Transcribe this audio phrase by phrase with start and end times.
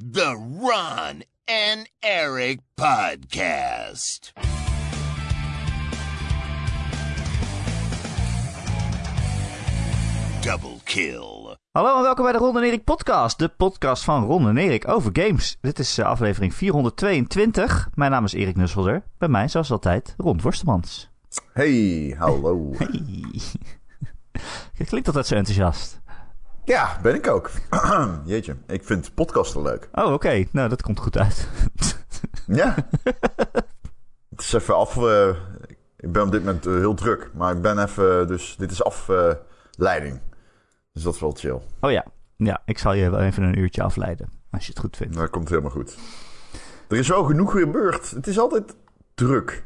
[0.00, 4.32] The Ron and Eric Podcast.
[10.40, 11.56] Double kill.
[11.70, 13.38] Hallo en welkom bij de Ron en Erik podcast.
[13.38, 15.56] De podcast van Ron en Erik over games.
[15.60, 17.88] Dit is uh, aflevering 422.
[17.94, 19.02] Mijn naam is Erik Nusselder.
[19.18, 21.10] Bij mij zoals altijd Ron Worstemans.
[21.52, 22.70] Hey, hallo.
[22.78, 23.40] Hey.
[24.72, 25.99] Je klinkt altijd zo enthousiast.
[26.70, 27.50] Ja, ben ik ook.
[28.24, 29.88] Jeetje, ik vind podcasten leuk.
[29.92, 30.44] Oh, oké.
[30.50, 31.48] Nou, dat komt goed uit.
[32.46, 32.74] Ja.
[34.30, 34.96] Het is even af...
[34.96, 35.28] eh,
[35.96, 37.30] ik ben op dit moment eh, heel druk.
[37.34, 38.26] Maar ik ben even...
[38.26, 40.20] Dus dit is afleiding.
[40.92, 41.60] dus dat is wel chill.
[41.80, 42.04] Oh ja.
[42.36, 44.28] Ja, ik zal je wel even een uurtje afleiden.
[44.50, 45.16] Als je het goed vindt.
[45.16, 45.98] Dat komt helemaal goed.
[46.88, 48.10] Er is wel genoeg gebeurd.
[48.10, 48.74] Het is altijd
[49.14, 49.64] druk.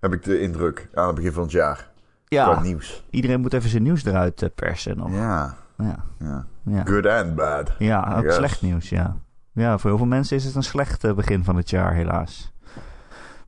[0.00, 0.88] Heb ik de indruk.
[0.94, 1.90] Aan het begin van het jaar.
[2.24, 3.04] Ja, nieuws.
[3.10, 5.10] iedereen moet even zijn nieuws eruit eh, persen nog.
[5.12, 5.56] Ja.
[5.78, 6.46] Ja, ja.
[6.64, 6.84] ja.
[6.84, 7.72] Good and bad.
[7.78, 9.16] Ja, ook slecht nieuws, ja.
[9.52, 12.52] Ja, voor heel veel mensen is het een slecht eh, begin van het jaar, helaas.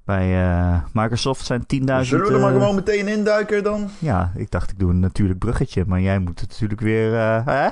[0.04, 1.66] Bij eh, Microsoft zijn 10.000...
[1.66, 3.88] Zullen we er maar eh, gewoon meteen induiken dan?
[3.98, 7.12] Ja, ik dacht ik doe een natuurlijk bruggetje, maar jij moet het natuurlijk weer...
[7.44, 7.68] hè?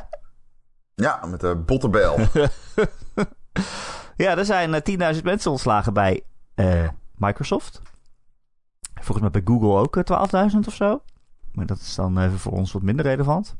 [0.95, 2.19] Ja, met de bottenbel.
[4.17, 6.23] Ja, er zijn eh, 10.000 mensen ontslagen bij
[7.14, 7.83] Microsoft.
[8.95, 11.02] Volgens mij bij Google ook eh, 12.000 of zo.
[11.52, 13.56] Maar dat is dan even voor ons wat minder relevant.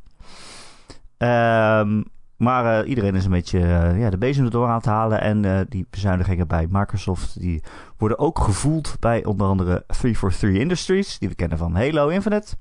[1.19, 2.03] Ehm,
[2.36, 5.20] maar eh, iedereen is een beetje eh, ja, de bezem erdoor aan het halen.
[5.20, 7.62] En eh, die bezuinigingen bij Microsoft die
[7.97, 12.56] worden ook gevoeld bij onder andere 343 Industries, die we kennen van Halo Infinite.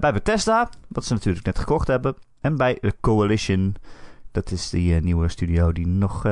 [0.00, 2.14] Bij Bethesda, wat ze natuurlijk net gekocht hebben.
[2.40, 3.74] En bij de Coalition,
[4.32, 6.26] dat is die nieuwe studio die nog...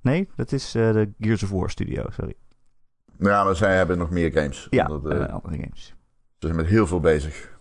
[0.00, 2.34] nee, dat is de Gears of War studio, sorry.
[3.18, 4.66] ja, maar zij hebben nog meer games.
[4.70, 5.94] Ja, Omdat, andere games.
[6.38, 7.58] Ze zijn met heel veel bezig.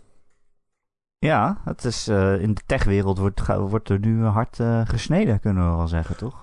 [1.26, 5.70] Ja, het is, eh, in de techwereld wordt, wordt er nu hard eh, gesneden, kunnen
[5.72, 6.36] we wel zeggen, toch?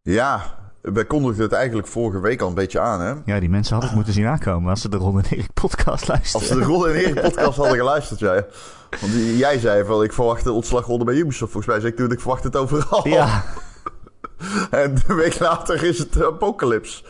[0.00, 0.42] Ja,
[0.80, 3.14] wij kondigden het eigenlijk vorige week al een beetje aan, hè?
[3.24, 6.08] Ja, die mensen hadden het moeten zien aankomen als ze de Ron en Erik podcast
[6.08, 6.40] luisteren.
[6.40, 8.32] Als ze de Ron en Erik podcast hadden geluisterd, ja.
[9.00, 11.52] Want jij zei van, ik verwacht de ontslagronde bij Ubisoft.
[11.52, 13.08] Volgens mij zei ik toen, ik verwacht het overal.
[13.08, 13.44] Ja,
[14.70, 17.04] En een week later is het Apocalypse.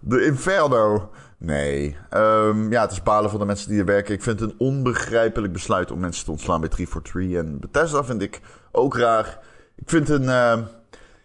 [0.00, 1.10] De Inferno.
[1.44, 1.96] Nee.
[2.10, 4.14] Ehm, ja, het is balen voor de mensen die er werken.
[4.14, 7.52] Ik vind het een onbegrijpelijk besluit om mensen te ontslaan bij 343.
[7.52, 8.40] En Bethesda vind ik
[8.72, 9.38] ook raar.
[9.76, 10.28] Ik vind een...
[10.28, 10.62] ehm,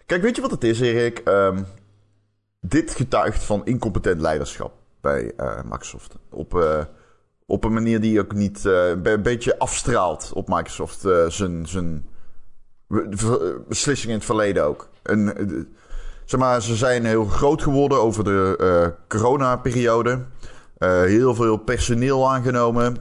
[0.05, 1.19] Kijk, weet je wat het is, Erik?
[1.19, 1.63] Ehm,
[2.61, 6.15] dit getuigt van incompetent leiderschap bij eh, Microsoft.
[6.29, 6.83] Op, eh,
[7.45, 8.65] op een manier die ook niet...
[8.65, 10.99] eh, een be- beetje afstraalt op Microsoft.
[11.27, 11.67] zijn...
[11.67, 12.05] zijn
[13.67, 14.89] beslissingen in het verleden ook.
[15.03, 15.63] En, eh,
[16.27, 20.25] zeg maar, ze zijn heel groot geworden over de eh coronaperiode.
[20.77, 22.97] Eh heel veel personeel aangenomen.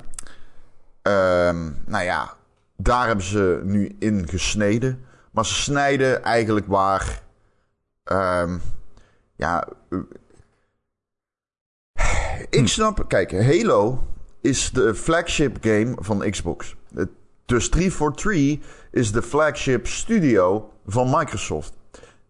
[1.02, 2.34] Ehm, nou ja,
[2.76, 5.04] daar hebben ze nu in gesneden.
[5.30, 7.22] Maar ze snijden eigenlijk waar.
[8.04, 8.58] ehm,
[9.36, 9.68] ja.
[9.90, 9.98] eh,
[12.50, 13.04] ik snap.
[13.08, 14.04] Kijk, Halo
[14.40, 16.76] is de flagship game van Xbox.
[17.46, 18.58] Dus 343
[18.90, 21.75] is de flagship studio van Microsoft.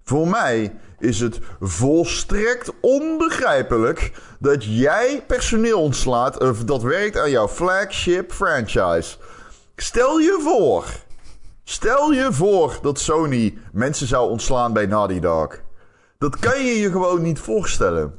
[0.09, 7.49] Voor mij is het volstrekt onbegrijpelijk dat jij personeel ontslaat of dat werkt aan jouw
[7.49, 9.16] flagship franchise.
[9.77, 10.84] Stel je voor,
[11.65, 15.61] stel je voor dat Sony mensen zou ontslaan bij Naughty Dog.
[16.19, 18.15] Dat kan je je gewoon niet voorstellen.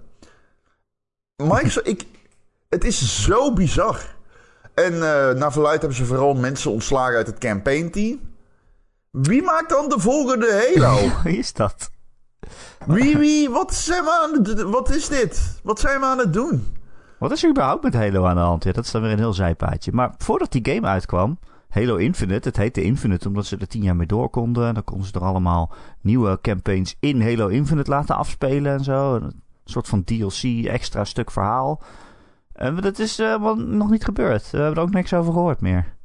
[1.36, 2.06] Microsoft, ik,
[2.70, 4.16] het is zo bizar.
[4.74, 8.36] En eh naar verluid hebben ze vooral mensen ontslagen uit het campaign team.
[9.22, 11.10] Wie maakt dan de volgende Halo?
[11.24, 11.92] wie is dat?
[12.86, 15.60] Wie, wie, wat zijn we aan het Wat is dit?
[15.64, 16.76] Wat zijn we aan het doen?
[17.20, 18.64] Wat is er überhaupt met Halo aan de hand?
[18.64, 19.92] Ja, dat is dan weer een heel zijpaadje.
[19.92, 21.40] Maar voordat die game uitkwam,
[21.70, 24.68] Halo Infinite, het heette Infinite omdat ze er tien jaar mee door konden.
[24.68, 29.16] En dan konden ze er allemaal nieuwe campaigns in Halo Infinite laten afspelen en zo.
[29.16, 31.82] Een soort van DLC, extra stuk verhaal.
[32.54, 34.52] En dat is eh, nog niet gebeurd.
[34.52, 35.96] We hebben er ook niks over gehoord meer.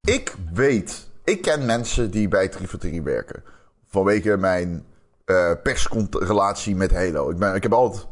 [0.00, 3.42] Ik weet, ik ken mensen die bij 343 werken.
[3.88, 4.84] Vanwege mijn
[5.24, 7.30] eh persrelatie met Halo.
[7.30, 8.06] Ik, ben, ik heb altijd,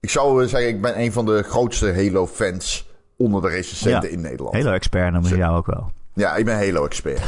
[0.00, 4.14] ik zou zeggen, ik ben een van de grootste Halo-fans onder de recensenten Ja.
[4.16, 4.54] in Nederland.
[4.56, 5.92] Halo-expert noemen ze jou ook wel.
[6.14, 7.22] Ja, ik ben Halo-expert.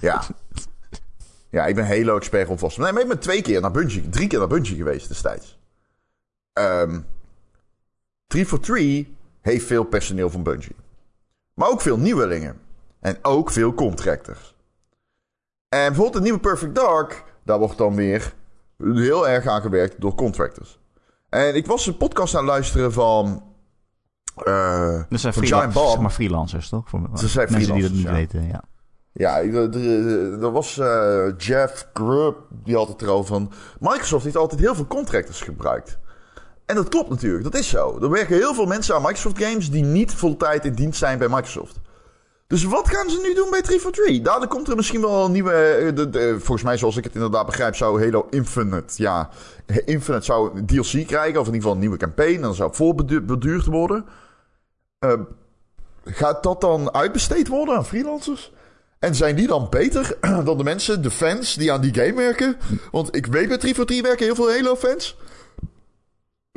[0.00, 0.22] ja.
[1.50, 2.78] Ja, ik ben Halo-expert om vast.
[2.78, 5.58] Nee, maar ik ben twee keer naar Bungie, drie keer naar Bungie geweest destijds.
[8.26, 9.06] 343
[9.40, 10.76] heeft veel personeel van Bungie.
[11.54, 12.58] Maar ook veel nieuwelingen.
[13.00, 14.54] En ook veel contractors.
[15.68, 18.34] En bijvoorbeeld de nieuwe Perfect Dark, daar wordt dan weer
[18.78, 20.78] heel erg aan gewerkt door contractors.
[21.28, 23.44] En ik was een podcast aan het luisteren van.
[24.44, 25.90] eh Dat zijn van freela- Giant Bomb.
[25.90, 26.88] zeg maar freelancers, toch?
[26.88, 28.62] Voor zijn mensen die dat niet freelancers, weten, ja.
[29.12, 33.52] Ja, er, was eh, Jeff Grubb, die had het erover van...
[33.80, 35.98] Microsoft heeft altijd heel veel contractors gebruikt.
[36.66, 37.98] En dat klopt natuurlijk, dat is zo.
[38.02, 41.28] Er werken heel veel mensen aan Microsoft Games die niet fulltime in dienst zijn bij
[41.28, 41.80] Microsoft.
[42.46, 44.22] Dus wat gaan ze nu doen bij 343?
[44.22, 45.52] Dadelijk komt er misschien wel een nieuwe...
[45.52, 48.92] eh, de, de- volgens mij, zoals ik het inderdaad begrijp, zou Halo Infinite...
[49.02, 49.30] Ja,
[49.84, 52.40] Infinite zou een DLC krijgen, of in ieder geval een nieuwe campaign.
[52.40, 54.04] Dan zou voorbeduurd worden.
[54.98, 55.12] Eh,
[56.04, 58.52] gaat dat dan uitbesteed worden aan freelancers?
[58.98, 62.56] En zijn die dan beter dan de mensen, de fans die aan die game werken?
[62.90, 65.16] Want ik weet bij 343 werken heel veel Halo-fans.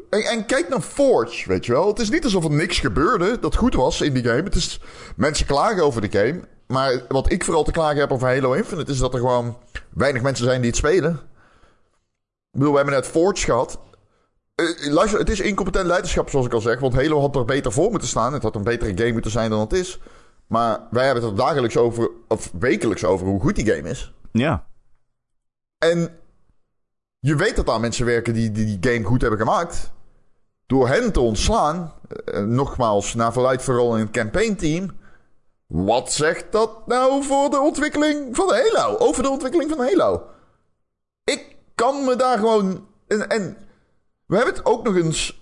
[0.10, 1.88] En, en kijk naar Forge, weet je wel.
[1.88, 4.44] Het is niet alsof er niks gebeurde dat goed was in die game.
[4.44, 4.82] Het is,
[5.16, 6.42] mensen klagen over de game.
[6.68, 8.92] Maar wat ik vooral te klagen heb over Halo Infinite...
[8.92, 9.58] is dat er gewoon
[9.94, 11.12] weinig mensen zijn die het spelen.
[11.12, 13.80] Ik bedoel, we hebben net Forge gehad.
[14.56, 16.80] Eh, luister, het is incompetent leiderschap, zoals ik al zeg.
[16.80, 18.34] Want Halo had er beter voor moeten staan.
[18.34, 20.00] Het had een betere game moeten zijn dan het is.
[20.48, 24.14] Maar wij hebben het er dagelijks over, of wekelijks over, hoe goed die game is.
[24.32, 24.68] Ja.
[25.78, 26.10] En
[27.20, 29.92] je weet dat daar mensen werken die, die die game goed hebben gemaakt.
[30.70, 31.94] Door hen te ontslaan,
[32.26, 34.92] eh, nogmaals, naar verluid vooral in het campaign team.
[35.68, 38.98] Wat zegt dat nou voor de ontwikkeling van Halo?
[38.98, 40.24] Over de ontwikkeling van Halo.
[41.24, 42.88] Ik kan me daar gewoon.
[43.08, 43.58] En, en
[44.26, 45.42] we hebben het ook nog eens.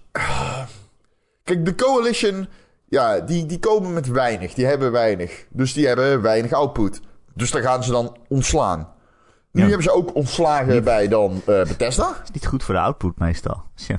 [1.43, 2.47] Kijk, de Coalition.
[2.89, 4.53] Ja, die, die komen met weinig.
[4.53, 5.45] Die hebben weinig.
[5.49, 6.99] Dus die hebben weinig output.
[7.33, 8.93] Dus daar gaan ze dan ontslaan.
[9.51, 9.67] Nu Ja.
[9.67, 12.19] hebben ze ook ontslagen bij dan eh, Bethesda.
[12.23, 13.63] is niet goed voor de output meestal.
[13.75, 13.95] Je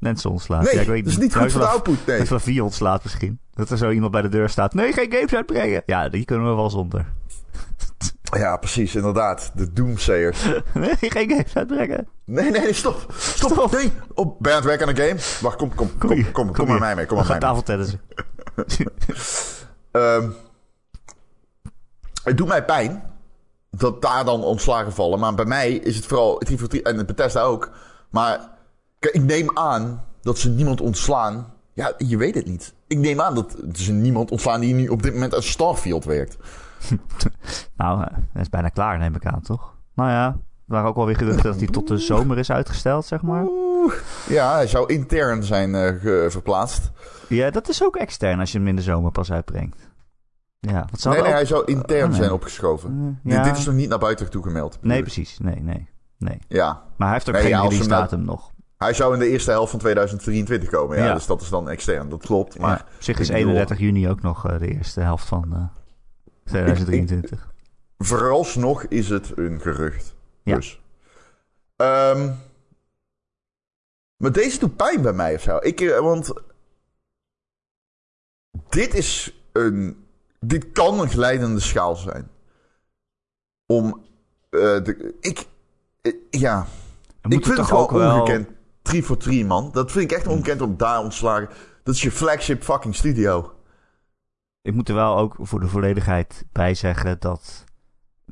[0.00, 0.62] mensen ontslaat.
[0.62, 2.26] Nee, ja, ik weet dat is niet goed Als je voor de output, nee.
[2.26, 3.38] Vier ontslaat misschien.
[3.54, 4.74] Dat er zo iemand bij de deur staat.
[4.74, 5.82] Nee, geen games uitbrengen.
[5.86, 7.06] Ja, die kunnen we wel zonder.
[8.38, 9.50] Ja, precies, inderdaad.
[9.54, 10.44] De Doomsayers.
[10.74, 12.08] Nee, geen games uitbrengen.
[12.24, 13.06] Nee, nee, stop.
[13.16, 13.50] Stop.
[13.50, 13.72] Stop.
[13.72, 13.92] Nee.
[14.14, 15.40] Oh, ben je aan het werken aan een game?
[15.40, 17.06] Wacht, kom, kom, kom, kom, kom, maar mij mee.
[17.06, 17.48] Kom maar mij mee.
[17.48, 18.00] tafeltennissen.
[19.90, 20.28] Ehm,
[22.24, 23.02] het doet mij pijn
[23.70, 25.18] dat daar dan ontslagen vallen.
[25.18, 27.70] Maar bij mij is het vooral 343 en het Bethesda ook.
[28.10, 28.48] Maar
[29.00, 31.46] kijk, ik neem aan dat ze niemand ontslaan.
[31.72, 32.74] Ja, je weet het niet.
[32.86, 36.36] Ik neem aan dat ze niemand ontslaan die nu op dit moment aan Starfield werkt.
[37.76, 39.74] Nou, eh, dat is bijna klaar, neem ik aan, toch?
[39.94, 40.36] Nou ja, er
[40.66, 43.44] waren ook wel weer geruchten dat hij tot de zomer is uitgesteld, zeg maar.
[44.28, 45.94] Ja, hij zou intern zijn eh,
[46.30, 46.90] verplaatst.
[47.28, 49.88] Ja, dat is ook extern als je hem in de zomer pas uitbrengt.
[50.58, 51.38] Ja, wat zou Nee, nee, ook...
[51.38, 52.18] hij zou intern Oh, nee.
[52.18, 53.18] zijn opgeschoven.
[53.22, 53.42] Dit- ja.
[53.42, 54.72] Dit is nog niet naar buiten toe gemeld.
[54.74, 55.38] bedoel Nee, precies.
[55.38, 55.88] Nee, nee,
[56.18, 56.38] nee.
[56.48, 58.50] Ja, Maar hij heeft ook Nee, geen ja, release hem datum nog.
[58.84, 60.96] Hij zou in de eerste helft van 2023 komen.
[60.98, 61.14] Ja, Ja.
[61.14, 62.08] dus dat is dan extern.
[62.08, 62.58] Dat klopt.
[62.58, 65.24] Maar ja, op zich is ik bedoel- 31 juni ook nog eh, de eerste helft
[65.26, 65.64] van eh
[66.44, 67.48] 2023.
[67.98, 70.14] vooralsnog is het een gerucht.
[70.42, 70.54] Ja.
[70.56, 70.80] Dus.
[71.76, 72.30] Ehm,
[74.16, 75.56] maar deze doet pijn bij mij of zo.
[75.60, 76.32] Ik, eh, want
[78.68, 80.04] dit is een.
[80.40, 82.28] Dit kan een glijdende schaal zijn.
[83.66, 84.04] Om.
[84.50, 85.46] eh, de, ik.
[86.02, 86.66] eh, ja.
[87.22, 88.20] Ik vind het toch ook wel...
[88.20, 88.48] ongekend.
[88.90, 89.70] 3 voor 3, man.
[89.72, 91.48] Dat vind ik echt ongekend om daar ontslagen.
[91.82, 93.52] Dat is je flagship fucking studio.
[94.62, 97.64] Ik moet er wel ook voor de volledigheid bij zeggen dat...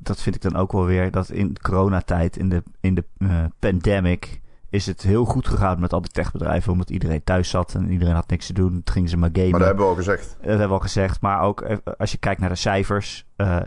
[0.00, 3.44] Dat vind ik dan ook wel weer, dat in coronatijd, in de, in de eh,
[3.58, 4.40] pandemic...
[4.70, 6.72] is het heel goed gegaan met al die techbedrijven...
[6.72, 8.70] omdat iedereen thuis zat en iedereen had niks te doen.
[8.70, 9.50] Toen gingen ze maar gamen.
[9.50, 10.36] Maar dat hebben we al gezegd.
[10.38, 11.20] Dat hebben we al gezegd.
[11.20, 13.26] Maar ook eh, als je kijkt naar de cijfers.
[13.36, 13.60] eh,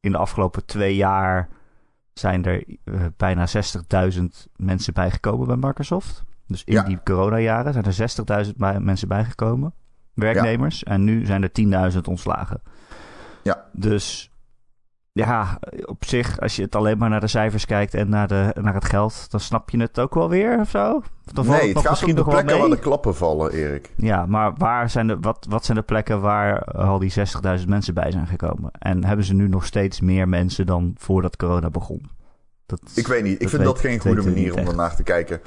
[0.00, 1.48] in de afgelopen twee jaar
[2.14, 3.46] zijn er eh, bijna
[4.12, 4.24] 60.000
[4.56, 6.24] mensen bijgekomen bij Microsoft.
[6.46, 6.82] Dus in Ja.
[6.82, 9.72] die coronajaren zijn er 60.000 bij- mensen bijgekomen.
[10.14, 10.82] Werknemers.
[10.82, 12.60] En nu zijn er 10.000 ontslagen.
[13.42, 13.64] Ja.
[13.72, 14.30] Dus
[15.14, 18.54] ja, op zich, als je het alleen maar naar de cijfers kijkt en naar, de,
[18.60, 21.02] naar het geld, dan snap je het ook wel weer of zo.
[21.32, 23.90] Dan nee, het gaat misschien om de plekken waar de klappen vallen, Erik.
[23.96, 27.12] Ja, maar waar zijn de, wat, wat zijn de plekken waar al die
[27.58, 28.70] 60.000 mensen bij zijn gekomen?
[28.78, 32.10] En hebben ze nu nog steeds meer mensen dan voordat corona begon?
[32.66, 33.42] Dat, Ik weet niet.
[33.42, 35.40] Ik vind weet- dat geen goede manier om ernaar te kijken.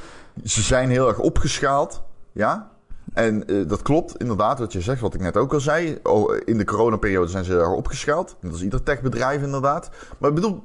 [0.44, 2.04] Ze zijn heel erg opgeschaald.
[2.32, 2.72] Ja.
[3.18, 6.00] En eh, dat klopt inderdaad wat je zegt, wat ik net ook al zei.
[6.04, 8.36] Oh, in de coronaperiode zijn ze erg opgeschaald.
[8.42, 9.90] Dat is ieder techbedrijf inderdaad.
[10.18, 10.64] Maar ik bedoel,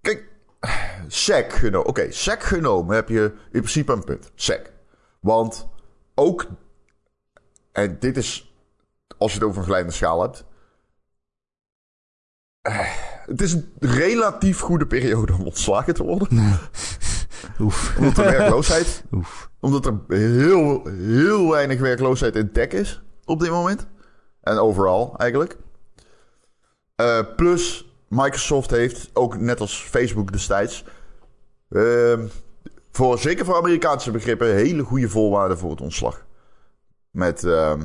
[0.00, 0.28] kijk,
[1.06, 1.88] SEC genomen.
[1.88, 4.30] Oké, SEC genomen heb je in principe een punt.
[4.34, 4.72] SEC.
[5.20, 5.68] Want
[6.14, 6.46] ook,
[7.72, 8.54] en dit is,
[9.18, 10.44] als je het over een glijdende schaal hebt.
[12.62, 12.78] eh,
[13.26, 16.28] Het is een relatief goede periode om ontslagen te worden.
[17.62, 17.96] Oef.
[17.98, 19.50] Omdat de werkloosheid Oef.
[19.60, 23.86] omdat er heel, heel weinig werkloosheid in tech is op dit moment.
[24.40, 25.56] En overal eigenlijk.
[26.94, 30.84] Eh, plus, Microsoft heeft ook net als Facebook destijds.
[31.68, 32.26] ehm,
[32.90, 36.26] voor, zeker voor Amerikaanse begrippen, hele goede voorwaarden voor het ontslag.
[37.10, 37.84] Met, ehm,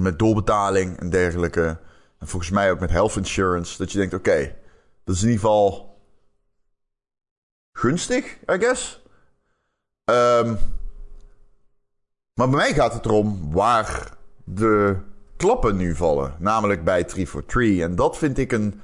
[0.00, 1.78] met doorbetaling en dergelijke.
[2.18, 3.78] En volgens mij ook met health insurance.
[3.78, 4.54] Dat je denkt, oké,
[5.04, 5.93] dat is in ieder geval
[7.74, 9.02] gunstig, I guess.
[10.04, 10.54] Ehm,
[12.34, 14.96] maar bij mij gaat het erom waar de
[15.36, 16.34] klappen nu vallen.
[16.38, 17.88] Namelijk bij 343.
[17.88, 18.80] En dat vind ik een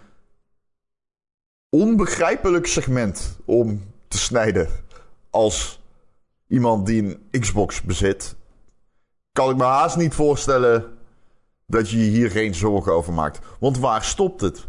[1.68, 4.68] onbegrijpelijk segment om te snijden.
[5.30, 5.80] Als
[6.48, 8.36] iemand die een Xbox bezit,
[9.32, 10.98] kan ik me haast niet voorstellen
[11.66, 13.38] dat je hier geen zorgen over maakt.
[13.60, 14.66] Want waar stopt het?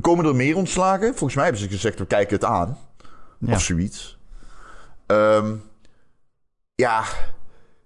[0.00, 1.08] Komen er meer ontslagen?
[1.08, 2.78] Volgens mij hebben ze gezegd, we kijken het aan.
[3.38, 3.54] Ja.
[3.54, 4.18] Of zoiets.
[5.06, 5.54] Ehm,
[6.74, 7.04] ja,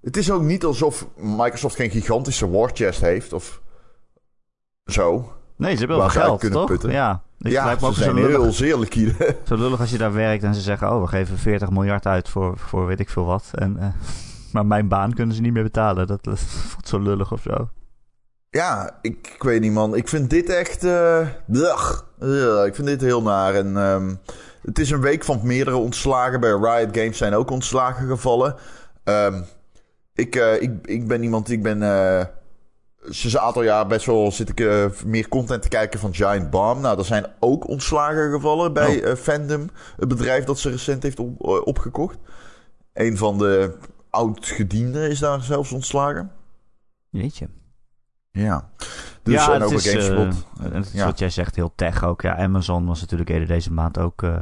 [0.01, 3.61] het is ook niet alsof Microsoft geen gigantische war chest heeft of
[4.85, 5.33] zo.
[5.57, 6.69] Nee, ze hebben wel geld, kunnen toch?
[6.69, 6.91] putten.
[6.91, 7.23] Ja.
[7.39, 9.37] Dit ja, lijkt me ze ook zijn lullig, heel zeer liquide.
[9.49, 10.93] zo lullig als je daar werkt en ze zeggen...
[10.93, 13.51] oh, we geven 40 miljard uit voor, voor weet ik veel wat.
[13.55, 13.89] En, eh,
[14.53, 16.07] maar mijn baan kunnen ze niet meer betalen.
[16.07, 17.69] Dat, dat voelt zo lullig of zo.
[18.51, 19.97] Ja, ik, ik weet niet, man.
[19.97, 20.81] Ik vind dit echt.
[21.47, 22.07] blech.
[22.21, 23.55] Ugh, ik vind dit heel naar.
[23.55, 24.15] En ehm,
[24.63, 26.41] het is een week van meerdere ontslagen.
[26.41, 28.55] Bij Riot Games zijn ook ontslagen gevallen.
[29.05, 29.43] Ehm,
[30.15, 31.51] ik, eh, ik, ik ben iemand.
[31.51, 31.83] Ik ben.
[31.83, 32.25] eh,
[33.09, 36.51] sinds een aantal jaar best wel zit ik eh, meer content te kijken van Giant
[36.51, 36.81] Bomb.
[36.81, 39.17] Nou, er zijn ook ontslagen gevallen bij Oh.
[39.17, 42.17] Fandom, het bedrijf dat ze recent heeft op- opgekocht.
[42.93, 43.75] Een van de
[44.11, 46.33] oud-gedienden is daar zelfs ontslagen.
[47.11, 47.49] Jeetje.
[48.33, 48.69] Ja.
[49.23, 50.47] Dus en het over is, eh, GameSpot.
[50.61, 51.05] en het is Ja.
[51.07, 52.21] wat jij zegt, heel tech ook.
[52.23, 54.35] Ja, Amazon was natuurlijk eerder deze maand ook, eh,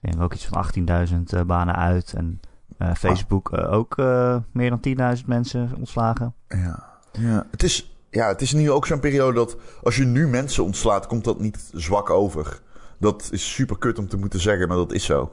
[0.00, 2.12] ik denk ook iets van 18.000 eh, banen uit.
[2.16, 2.40] En
[2.78, 2.88] Ah.
[2.88, 6.34] eh, Facebook eh, ook eh, meer dan 10.000 mensen ontslagen.
[6.48, 6.84] Ja.
[7.12, 7.46] ja.
[7.50, 11.06] Het, is, ja, het is nu ook zo'n periode dat als je nu mensen ontslaat,
[11.06, 12.60] komt dat niet zwak over.
[12.98, 15.32] Dat is super kut om te moeten zeggen, maar dat is zo.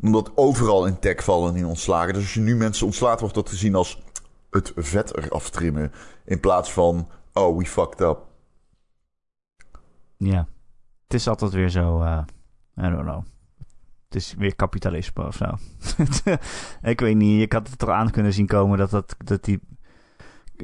[0.00, 2.12] Omdat overal in tech vallen in ontslagen.
[2.12, 4.02] Dus als je nu mensen ontslaat, wordt dat gezien als
[4.50, 5.92] het vet eraf trimmen.
[6.24, 8.18] In plaats van, oh, we fucked up.
[10.16, 10.48] Ja.
[11.04, 12.22] Het is altijd weer zo, eh
[12.76, 13.22] I don't know.
[14.04, 15.44] Het is weer kapitalisme of zo.
[16.90, 19.60] ik weet niet, ik had het er aan kunnen zien komen dat, dat, dat die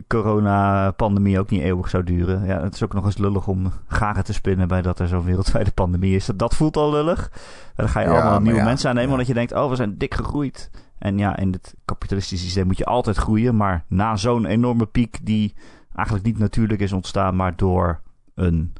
[0.06, 2.46] coronapandemie ook niet eeuwig zou duren.
[2.46, 5.24] Ja, het is ook nog eens lullig om garen te spinnen bij dat er zo'n
[5.24, 6.26] wereldwijde pandemie is.
[6.26, 7.30] Dat, dat voelt al lullig.
[7.74, 9.14] Dan ga je Ja, allemaal nieuwe ja, mensen aannemen ja.
[9.14, 10.70] omdat je denkt, oh, we zijn dik gegroeid.
[10.98, 13.56] En ja, in het kapitalistische systeem moet je altijd groeien.
[13.56, 15.54] Maar na zo'n enorme piek die
[15.96, 18.00] eigenlijk niet natuurlijk is ontstaan, maar door
[18.34, 18.72] een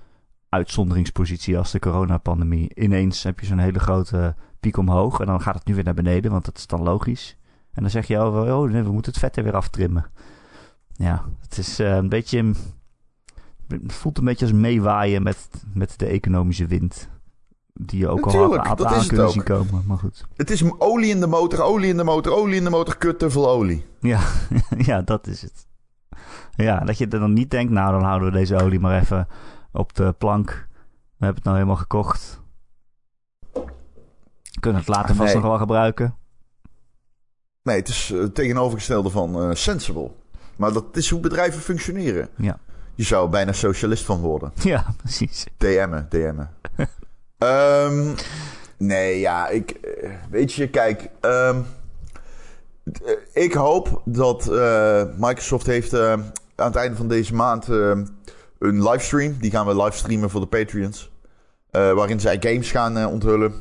[0.49, 2.71] uitzonderingspositie als de coronapandemie.
[2.75, 5.95] Ineens heb je zo'n hele grote piek omhoog en dan gaat het nu weer naar
[5.95, 7.37] beneden, want dat is dan logisch.
[7.73, 10.11] En dan zeg je, oh, oh nee, we moeten het vet er weer aftrimmen.
[10.93, 12.53] Ja, het is eh, een beetje...
[13.69, 17.09] Het voelt een beetje als meewaaien met, met de economische wind.
[17.73, 19.83] Die je ook Natuurlijk, al aan het kunnen zien komen.
[19.87, 20.27] Maar goed.
[20.37, 23.19] Het is olie in de motor, olie in de motor, olie in de motor, kut,
[23.19, 23.87] te veel olie.
[24.01, 24.21] Ja,
[24.79, 25.67] ja, dat is het.
[26.57, 29.29] Ja, dat je er dan niet denkt, nou dan houden we deze olie maar even
[29.73, 30.49] op de plank.
[31.17, 32.41] We hebben het nou helemaal gekocht.
[34.61, 35.41] Kunnen het later Ah, vast nee.
[35.43, 36.15] nog wel gebruiken.
[37.63, 40.11] Nee, het is eh, het tegenovergestelde van eh, sensible.
[40.57, 42.29] Maar dat is hoe bedrijven functioneren.
[42.37, 42.59] Ja.
[42.95, 44.53] Je zou er bijna socialist van worden.
[44.63, 45.47] Ja, precies.
[45.57, 46.51] DM'en, DM'en.
[47.39, 48.15] Ehm,
[48.77, 49.71] nee, ja, ik...
[49.71, 51.11] eh, Weet je, kijk...
[51.21, 51.61] ehm,
[52.85, 53.13] eh,
[53.45, 54.47] ik hoop dat
[55.19, 55.97] Microsoft heeft
[56.57, 57.91] aan het einde van deze maand eh,
[58.59, 59.37] een livestream.
[59.39, 61.11] Die gaan we livestreamen voor de Patreons.
[61.71, 63.53] Eh, waarin zij games gaan eh, onthullen.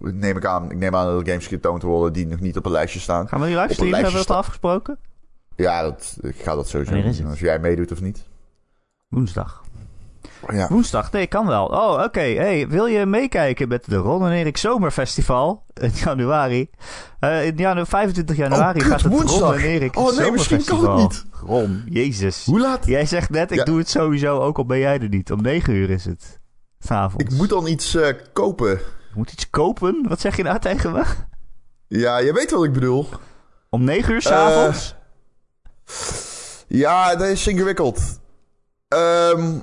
[0.00, 0.70] Neem ik aan.
[0.70, 3.28] Ik neem aan dat er games getoond worden die nog niet op een lijstje staan.
[3.28, 3.90] Gaan we die livestream?
[3.90, 4.98] lijstje Hebben we dat afgesproken?
[5.56, 7.30] Ja, dat, ik ga dat sowieso doen.
[7.30, 8.26] Als jij meedoet of niet.
[9.08, 9.62] Woensdag.
[10.48, 10.68] Ja.
[10.68, 11.64] Woensdag, nee, kan wel.
[11.66, 12.20] Oh, oké.
[12.20, 16.70] Hey, wil je meekijken met de Ron en Erik Zomerfestival in januari?
[17.20, 19.40] Eh, in janu 25 januari Oh, kut, gaat het woensdag.
[19.40, 21.46] Ron en Erik Oh, nee, misschien kan het Zomerfestival.
[21.46, 22.44] Ron, jezus.
[22.44, 22.86] Hoe laat?
[22.86, 23.64] Jij zegt net, ik Ja.
[23.64, 25.32] doe het sowieso, ook al ben jij er niet.
[25.32, 26.38] Om 9 uur is het.
[26.78, 27.24] S'avonds.
[27.24, 28.68] Ik moet dan iets eh, kopen.
[28.68, 30.04] Je moet iets kopen?
[30.08, 31.04] Wat zeg je nou tegen me?
[31.88, 33.08] Ja, je weet wat ik bedoel.
[33.70, 34.94] Om 9 Eh, uur s'avonds?
[36.66, 38.20] Ja, dat is ingewikkeld.
[38.88, 39.62] Ehm Ron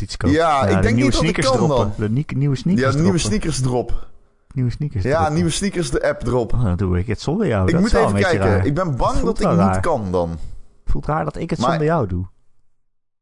[0.00, 0.36] iets kopen.
[0.36, 1.76] ja, ik de denk niet dat ik kan droppen.
[1.76, 1.92] dan.
[1.96, 4.08] De nie- nieuwe sneakers ja, nieuwe sneakers drop.
[4.54, 5.34] Nieuwe sneakers Ja, droppen.
[5.34, 6.52] nieuwe sneakers de app drop.
[6.52, 7.66] Oh, dan doe ik het zonder jou.
[7.66, 8.38] ik dat moet even kijken.
[8.38, 8.66] raar.
[8.66, 10.38] Ik ben bang dat ik niet kan dan.
[10.84, 12.26] Voelt raar dat ik het Maar- zonder jou doe.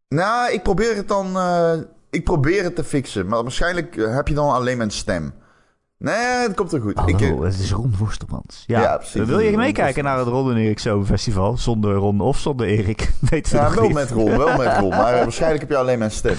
[0.08, 1.36] Nou, ik probeer het dan...
[1.36, 1.72] eh,
[2.10, 3.26] ik probeer het te fixen.
[3.26, 5.32] Maar waarschijnlijk eh, heb je dan alleen mijn stem.
[6.02, 6.94] Nee, het komt er goed.
[6.94, 8.64] Hallo, Ik, eh, het is Ron Worstelmans.
[8.66, 9.24] Ja, Ja, precies.
[9.24, 11.56] Wil je meekijken naar het Ron en Erik Zomerfestival?
[11.56, 13.12] Zonder Ron of zonder Erik?
[13.30, 13.94] Weten we ja, wel niet.
[13.94, 14.88] met Ron, wel met Ron.
[14.88, 16.36] Maar eh, waarschijnlijk heb je alleen mijn stem.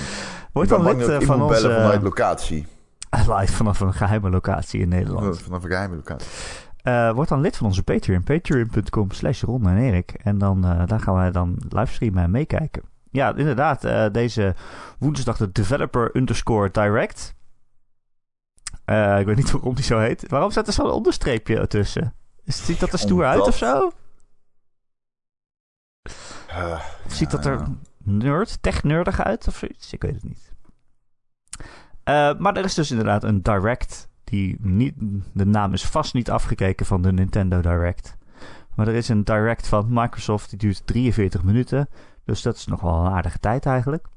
[0.51, 1.61] Wordt dan lid eh, van onze...
[1.61, 2.65] bellen vanuit locatie.
[3.09, 5.41] live vanaf een geheime locatie in Nederland.
[5.41, 6.27] Vanaf een geheime locatie.
[6.81, 8.23] Eh word dan lid van onze Patreon.
[8.23, 10.13] Patreon.com slash Ron en Erik.
[10.23, 12.83] En dan, daar gaan wij dan livestreamen en meekijken.
[13.11, 13.81] ja, inderdaad.
[14.13, 14.55] deze
[14.99, 17.35] woensdag de Developer Underscore Direct.
[18.85, 20.29] Eh, ik weet niet waarom die zo heet.
[20.29, 22.13] Waarom staat er zo'n onderstreepje ertussen?
[22.45, 23.91] Ziet dat er stoer uit of zo?
[26.47, 27.67] Eh, Ziet ja, dat er
[28.03, 29.93] nerd, tech-nerdig uit of zoiets?
[29.93, 30.51] Ik weet het niet.
[32.03, 34.09] Eh, maar er is dus inderdaad een Direct.
[34.23, 34.93] Die niet,
[35.33, 38.17] de naam is vast niet afgekeken van de Nintendo Direct.
[38.75, 40.49] Maar er is een Direct van Microsoft.
[40.49, 41.89] Die duurt 43 minuten.
[42.25, 44.07] Dus dat is nog wel een aardige tijd eigenlijk.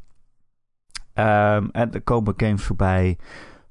[1.13, 3.19] Ehm, en er komen games voorbij.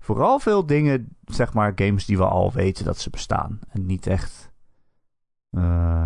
[0.06, 3.60] Vooral veel dingen, zeg maar, games die we al weten dat ze bestaan.
[3.70, 4.52] En niet echt
[5.50, 6.06] eh,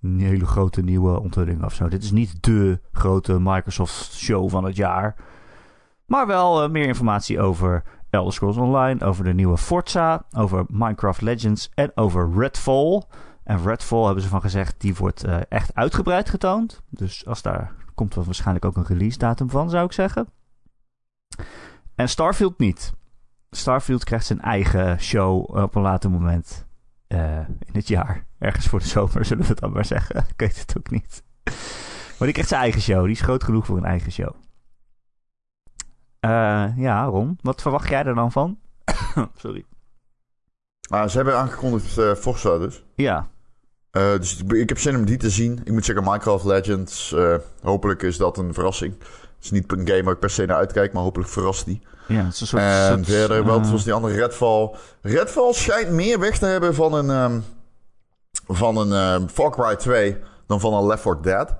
[0.00, 1.88] een hele grote nieuwe onthulling of zo.
[1.88, 5.16] Dit is niet de grote Microsoft show van het jaar.
[6.06, 11.20] Maar wel eh, meer informatie over Elder Scrolls Online, over de nieuwe Forza, over Minecraft
[11.20, 13.02] Legends en over Redfall.
[13.44, 16.82] En Redfall hebben ze van gezegd, die wordt eh, echt uitgebreid getoond.
[16.90, 20.28] Dus als daar komt er waarschijnlijk ook een release datum van, zou ik zeggen.
[21.94, 22.96] En Starfield niet.
[23.50, 26.66] Starfield krijgt zijn eigen show op een later moment
[27.06, 28.26] eh, in het jaar.
[28.38, 30.16] Ergens voor de zomer, zullen we het dan maar zeggen.
[30.34, 31.22] Ik weet het ook niet.
[31.44, 33.02] Maar die krijgt zijn eigen show.
[33.02, 34.34] Die is groot genoeg voor een eigen show.
[36.20, 38.58] Eh, ja, Ron, wat verwacht jij er dan van?
[39.36, 39.64] Sorry.
[40.90, 42.84] Maar ze hebben aangekondigd eh Forza dus.
[42.94, 43.28] Ja,
[43.90, 45.60] Eh, dus ik, ik heb zin om die te zien.
[45.64, 47.12] Ik moet zeggen, Minecraft Legends.
[47.12, 48.94] eh, hopelijk is dat een verrassing.
[49.38, 51.82] Het is niet een game waar ik per se naar uitkijk, maar hopelijk verrast die.
[52.06, 52.62] ja het is een soort...
[52.62, 54.74] en soort, verder, eh, was die andere Redfall?
[55.02, 57.40] Redfall schijnt meer weg te hebben van een, ehm,
[58.46, 60.16] van een ehm, Far Cry 2
[60.46, 61.54] dan van een Left 4 Dead.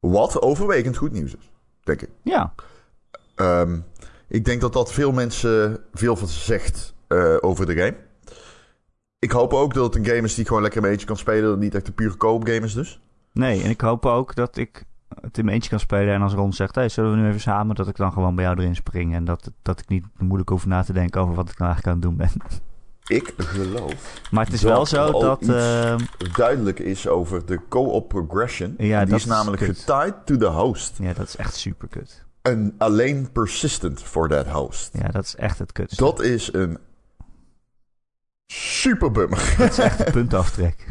[0.00, 1.50] Wat overwegend goed nieuws is,
[1.82, 2.10] denk ik.
[2.22, 2.52] Ja,
[3.34, 3.78] Ehm,
[4.28, 7.96] ik denk dat dat veel mensen veel van zegt eh, over de game.
[9.18, 11.42] Ik hoop ook dat het een game is die gewoon lekker mijn eentje kan spelen.
[11.42, 13.00] Dat het niet echt een pure koop game is dus.
[13.32, 13.62] nee.
[13.62, 14.84] En ik hoop ook dat ik
[15.20, 16.14] het in mijn eentje kan spelen.
[16.14, 17.74] En als Ron zegt, hey, zullen we nu even samen?
[17.74, 19.14] Dat ik dan gewoon bij jou erin spring.
[19.14, 21.86] En dat, dat ik niet moeilijk hoef na te denken over wat ik nou eigenlijk
[22.04, 22.60] aan het doen ben.
[23.06, 25.42] Ik geloof Maar het is wel zo dat...
[25.42, 25.98] ehm,
[26.32, 28.74] duidelijk is over de co-op progression.
[28.78, 29.84] Ja, die dat is namelijk kut.
[29.86, 30.96] getied to the host.
[30.98, 32.24] ja, dat is echt super kut.
[32.42, 34.90] En alleen persistent for that host.
[34.92, 35.98] Ja, dat is echt het kut.
[35.98, 36.78] Dat is een
[38.46, 39.54] super bummer.
[39.58, 40.86] Dat is echt een puntaftrek.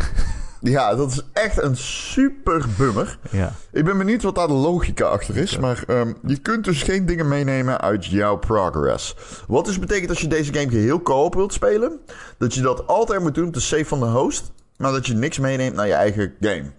[0.62, 3.17] Ja, dat is echt een super bummer.
[3.32, 3.54] ja.
[3.71, 5.58] Ik ben benieuwd wat daar de logica achter is.
[5.58, 9.15] Maar ehm, je kunt dus geen dingen meenemen uit jouw progress.
[9.47, 12.00] Wat dus betekent als je deze game geheel co-op wilt spelen.
[12.38, 14.52] Dat je dat altijd moet doen te save van de host.
[14.78, 16.71] Maar dat je niks meeneemt naar je eigen game.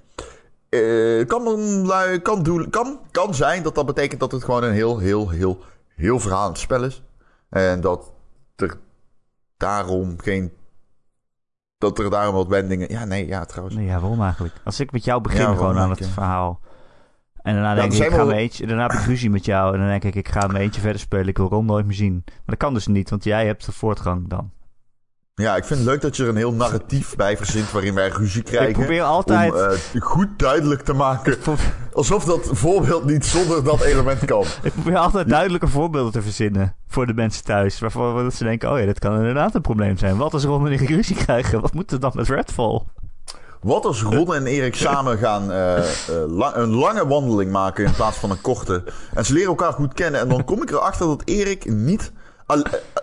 [0.69, 1.43] Eh, kan,
[2.23, 5.59] kan, doel- kan, kan zijn dat dat betekent dat het gewoon een heel, heel, heel,
[5.95, 7.03] heel verhalend spel is.
[7.51, 8.13] En dat
[8.57, 8.79] er
[9.57, 10.53] daarom geen...
[11.83, 12.91] Dat er daarom wat wendingen...
[12.91, 13.77] Ja, nee, ja, trouwens.
[13.77, 14.55] Nee, ja, waarom eigenlijk?
[14.65, 16.61] Als ik met jou begin Ja, gewoon aan het verhaal.
[17.43, 19.73] En daarna denk ik, ik ga wel- eentje, daarna heb ik ruzie met jou.
[19.75, 21.29] En dan denk ik, ik ga mijn eentje verder spelen.
[21.29, 22.23] Ik wil Ron nooit meer zien.
[22.25, 24.51] Maar dat kan dus niet, want jij hebt de voortgang dan.
[25.35, 28.09] Ja, ik vind het leuk dat je er een heel narratief bij verzint waarin wij
[28.09, 28.69] ruzie krijgen.
[28.69, 29.53] ik probeer altijd...
[29.53, 31.37] Om eh, goed duidelijk te maken.
[31.93, 34.45] Alsof dat voorbeeld niet zonder dat element kan.
[34.63, 37.81] Ik probeer altijd duidelijke voorbeelden te verzinnen voor de mensen thuis.
[37.81, 40.17] Waarvan dat ze denken, oh ja, dit kan inderdaad een probleem zijn.
[40.17, 41.61] Wat als Ron en ik ruzie krijgen?
[41.61, 42.83] Wat moet er dan met Redfall?
[43.61, 45.85] Wat als Ron en Erik samen gaan eh, eh,
[46.29, 48.85] la- een lange wandeling maken in plaats van een korte.
[49.15, 50.21] En ze leren elkaar goed kennen.
[50.21, 52.13] En dan kom ik erachter dat Erik niet...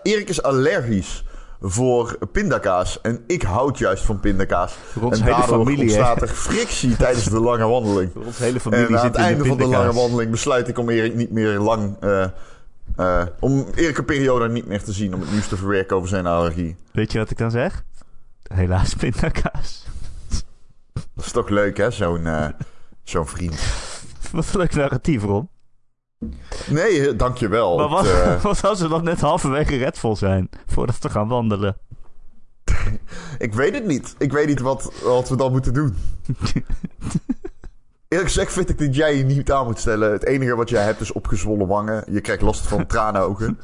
[0.03, 1.23] Erik is allergisch
[1.61, 3.01] voor pindakaas.
[3.01, 4.77] En ik houd juist van pindakaas.
[4.99, 8.15] Rons en hele familie, ontstaat er frictie tijdens de lange wandeling.
[8.15, 10.89] Ons hele familie En aan het einde in van de lange wandeling besluit ik om
[10.89, 11.97] Erik niet meer lang...
[11.99, 12.23] eh,
[12.95, 16.09] eh, om Erik een periode niet meer te zien om het nieuws te verwerken over
[16.09, 16.75] zijn allergie.
[16.91, 17.83] Weet je wat ik dan zeg?
[18.53, 19.85] Helaas pindakaas.
[20.93, 21.91] Dat is toch leuk, hè?
[21.91, 22.47] Zo'n eh,
[23.03, 23.61] zo'n vriend.
[24.31, 25.49] Wat een leuk narratief, Ron.
[26.69, 27.77] Nee, eh, dankjewel.
[27.77, 30.49] Maar wat, eh, wat als we dan net halverwege Redfall zijn?
[30.65, 31.77] Voordat we gaan wandelen.
[33.37, 34.15] ik weet het niet.
[34.17, 35.95] Ik weet niet wat, wat we dan moeten doen.
[38.07, 40.11] Eerlijk gezegd vind ik dat jij je niet aan moet stellen.
[40.11, 42.03] Het enige wat jij hebt is opgezwollen wangen.
[42.07, 43.59] Je krijgt last van tranenogen.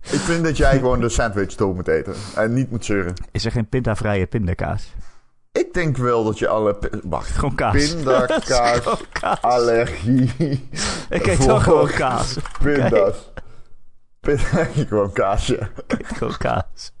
[0.00, 2.14] Ik vind dat jij gewoon de sandwich door moet eten.
[2.34, 3.14] En niet moet zeuren.
[3.30, 4.94] Is er geen pindavrije pindakaas?
[5.58, 6.78] Ik denk wel dat je alle...
[7.02, 7.30] Wacht.
[7.30, 7.94] Gewoon kaas.
[7.94, 8.44] Pindakaas.
[8.82, 9.40] Gewoon kaas.
[9.40, 10.68] Allergie.
[11.10, 12.36] Ik eet wel gewoon kaas.
[12.62, 13.30] Pinda's.
[14.20, 14.38] Pin-
[14.88, 15.68] gewoon kaasje.
[15.86, 16.92] Ik eet gewoon kaas.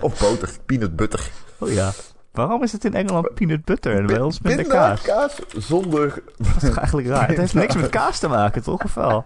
[0.00, 0.50] Of boter.
[0.66, 1.30] Peanut butter.
[1.58, 1.90] Oh ja.
[2.32, 5.00] Waarom is het in Engeland peanut butter en bij ons pindakaas?
[5.00, 6.22] Pindakaas zonder...
[6.36, 7.28] Dat is toch eigenlijk raar?
[7.28, 8.84] Het heeft niks met kaas te maken, toch?
[8.84, 9.24] Of wel?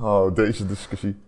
[0.00, 1.22] Oh, deze discussie.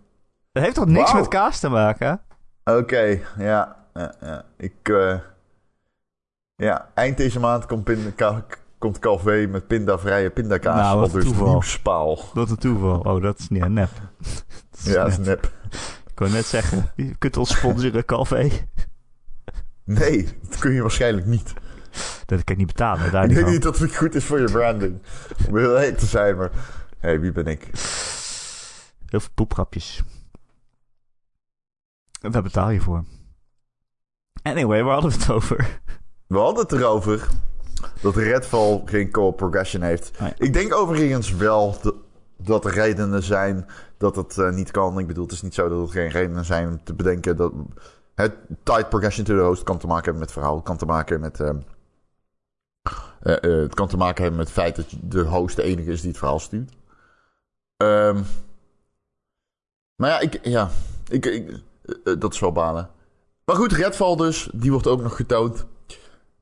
[0.52, 2.20] Het heeft toch niks met kaas te maken?
[2.64, 4.44] Oké, ja, ja, ja.
[4.56, 5.14] Ik, eh,
[6.66, 8.42] ja, eind deze maand komt pindakaas...
[8.78, 10.76] komt Calvé met pindavrije pindakaas.
[10.76, 11.48] Nou, dus toeval.
[11.48, 12.20] nieuwspaal.
[12.34, 13.00] Wat een toeval.
[13.00, 13.90] Oh, dat is niet nep.
[14.18, 15.52] Dat is Ja, dat is nep.
[16.10, 18.50] Ik wou net zeggen, je kunt ons sponsoren, Calvé.
[19.84, 21.54] Nee, dat kun je waarschijnlijk niet.
[22.26, 24.50] Dat kan ik niet betalen, daar Ik denk niet dat het goed is voor je
[24.50, 25.02] branding.
[25.48, 26.50] Om heel heet te zijn, maar...
[26.98, 27.70] Hé, hey, wie ben ik?
[29.06, 30.02] Heel veel poepgrapjes.
[32.20, 33.04] En daar betaal je voor.
[34.42, 35.80] Anyway, waar hadden we het over?
[36.28, 37.28] We hadden het erover
[38.00, 40.20] dat Redfall geen co-op progression heeft.
[40.20, 40.32] Nee.
[40.38, 41.76] Ik denk overigens wel
[42.36, 44.98] dat, er redenen zijn dat het eh, niet kan.
[44.98, 47.52] Ik bedoel, het is niet zo dat er geen redenen zijn om te bedenken dat...
[48.14, 50.54] Het tight progression to the host kan te maken hebben met verhaal.
[50.54, 51.40] Het kan te maken met...
[51.40, 51.58] ehm,
[53.20, 55.90] eh, eh, het kan te maken hebben met het feit dat de host de enige
[55.90, 56.72] is die het verhaal stuurt.
[57.76, 58.22] Ehm,
[59.96, 60.70] maar ja, ik, ja
[61.08, 61.62] ik, ik,
[62.20, 62.90] dat is wel balen.
[63.44, 65.66] Maar goed, Redfall dus, die wordt ook nog getoond.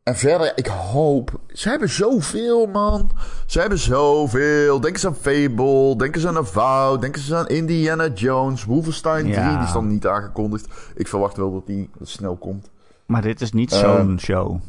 [0.06, 1.40] En verder, ik hoop...
[1.52, 3.10] Ze hebben zoveel, man.
[3.46, 4.80] Ze hebben zoveel.
[4.80, 5.96] Denk eens aan Fable.
[5.96, 7.00] Denk eens aan Avowed.
[7.00, 8.64] Denk eens aan Indiana Jones.
[8.64, 9.56] Wolfenstein 3, Ja.
[9.56, 10.66] die is dan niet aangekondigd.
[10.94, 12.70] Ik verwacht wel dat die snel komt.
[13.06, 14.60] Maar dit is niet zo'n show.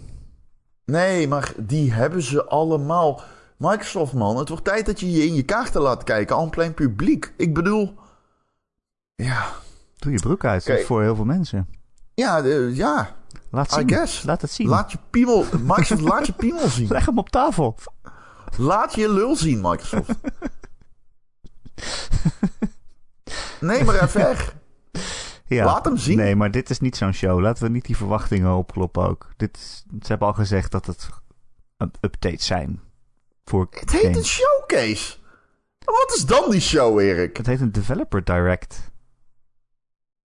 [0.85, 3.21] Nee, maar die hebben ze allemaal.
[3.57, 4.37] Microsoft, man.
[4.37, 6.35] Het wordt tijd dat je je in je kaarten laat kijken.
[6.35, 7.33] Aan plein publiek.
[7.37, 7.93] Ik bedoel...
[9.15, 9.45] Ja.
[9.97, 10.85] Doe je broek uit Kijk.
[10.85, 11.67] voor heel veel mensen.
[12.13, 12.37] Ja,
[12.73, 13.15] ja.
[13.57, 14.23] Laat I guess.
[14.23, 14.67] Laat het zien.
[14.67, 15.45] Laat je piemel...
[15.61, 16.87] Microsoft, laat je piemel zien.
[16.97, 17.75] Leg hem op tafel.
[18.57, 20.09] Laat je lul zien, Microsoft.
[23.59, 24.55] Nee, maar even weg.
[25.45, 25.65] Ja.
[25.65, 26.17] Laat hem zien.
[26.17, 27.39] Nee, maar dit is niet zo'n show.
[27.39, 29.29] Laten we niet die verwachtingen opkloppen ook.
[29.37, 31.09] Dit is, ze hebben al gezegd dat het
[31.77, 32.81] een updates zijn.
[33.45, 35.15] Voor Het heet een showcase.
[35.85, 37.37] Wat is dan die show, Erik?
[37.37, 38.91] Het heet een Developer Direct.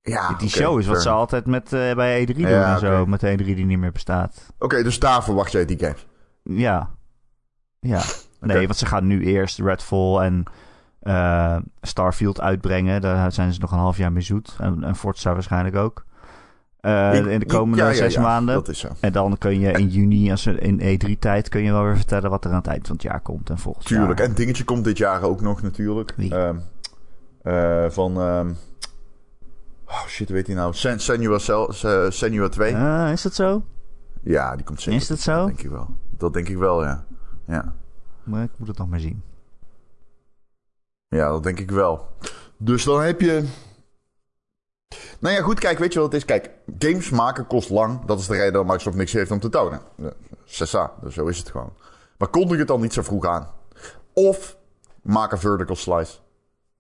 [0.03, 1.01] Ja, die show is wat fair.
[1.01, 3.07] ze altijd met, eh, bij E3 doen Ja, en zo.
[3.07, 4.53] Met de E3 die niet meer bestaat.
[4.59, 6.07] Oké, dus daar verwacht jij die games.
[6.43, 6.91] Ja.
[7.81, 8.01] Ja.
[8.41, 10.45] Nee, want ze gaan nu eerst Redfall en
[11.01, 13.01] eh, Starfield uitbrengen.
[13.01, 14.57] Daar zijn ze nog een half jaar mee zoet.
[14.59, 16.05] En, en Forza waarschijnlijk ook.
[16.81, 18.55] Eh, Ik- in de komende ja, ja, zes ja, maanden.
[18.55, 18.89] Dat is zo.
[19.01, 22.45] En dan kun je in juni, als in E3-tijd, kun je wel weer vertellen wat
[22.45, 23.51] er aan het eind van het jaar komt.
[23.51, 24.19] En volgend Tuurlijk.
[24.19, 24.29] jaar.
[24.29, 26.13] En dingetje komt dit jaar ook nog natuurlijk.
[26.17, 26.35] Wie?
[26.37, 26.57] Ehm,
[27.43, 28.17] eh, van...
[29.93, 30.75] oh shit, weet hij nou?
[30.75, 32.73] Sen Senua, Cel- Se- Senua 2.
[32.75, 33.65] Eh, is dat zo?
[34.23, 35.01] Ja, die komt zeker.
[35.01, 35.33] Is dat zo?
[35.37, 35.89] Dat denk ik wel.
[36.11, 37.05] Dat denk ik wel, ja.
[37.47, 37.75] Ja.
[38.23, 39.23] Maar ik moet het nog maar zien.
[41.09, 42.09] Ja, dat denk ik wel.
[42.57, 43.45] Dus dan heb je...
[45.21, 46.25] Nou ja, goed, kijk, weet je wat het is?
[46.27, 48.05] Kijk, games maken kost lang.
[48.05, 49.81] Dat is de reden dat Microsoft niks heeft om te tonen.
[50.45, 51.73] Sessa, dus zo is het gewoon.
[52.19, 53.49] Maar kondig het dan niet zo vroeg aan.
[54.13, 54.57] Of
[55.03, 56.19] maak een vertical slice.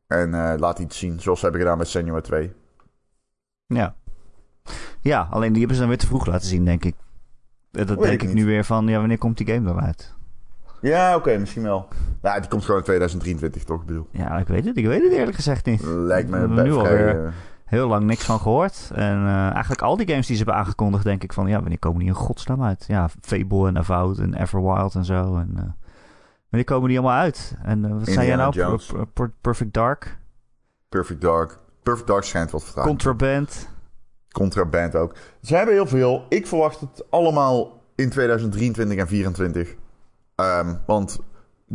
[0.06, 2.52] En eh, laat iets zien, zoals ze hebben gedaan met Senua 2.
[3.66, 3.94] Ja.
[5.00, 6.94] Ja, alleen die hebben ze dan weer te vroeg laten zien, denk ik.
[7.72, 10.14] Eh, Dat Weet denk ik nu weer van, ja, wanneer komt die game dan uit?
[10.80, 11.88] Ja, oké, misschien wel.
[12.22, 13.84] Nou, die komt gewoon in 2023, toch?
[13.84, 14.76] Bedoel, Ja, ik weet het.
[14.76, 15.82] Ik weet het eerlijk gezegd niet.
[15.84, 17.32] lijkt me We nu alweer- eh,
[17.64, 18.90] Heel lang niks van gehoord.
[18.94, 21.78] En eh, eigenlijk al die games die ze hebben aangekondigd, denk ik van, ja, wanneer
[21.78, 22.84] komen die in godsnaam uit?
[22.88, 25.36] Ja, Fable en Avowed en Everwild en zo.
[25.36, 25.62] En, eh,
[26.48, 27.56] wanneer komen die allemaal uit?
[27.62, 28.52] En wat zei jij nou?
[28.52, 28.92] Jones.
[29.40, 30.18] Perfect Dark?
[30.88, 31.58] Perfect Dark.
[31.82, 32.98] Perfect Dark schijnt wat vertraging.
[32.98, 33.68] Contraband?
[34.32, 35.14] Contraband ook.
[35.42, 36.26] Ze hebben heel veel.
[36.28, 39.76] Ik verwacht het allemaal in 2023 en 2024.
[40.34, 41.18] Ehm, want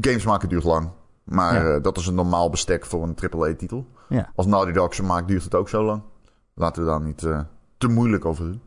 [0.01, 0.89] games maken duurt lang.
[1.23, 1.75] Maar Ja.
[1.75, 3.87] eh, dat is een normaal bestek voor een AAA-titel.
[4.09, 4.31] Ja.
[4.35, 6.01] Als Naughty Dog ze maakt, duurt het ook zo lang.
[6.53, 7.39] Laten we daar niet eh,
[7.77, 8.61] te moeilijk over doen.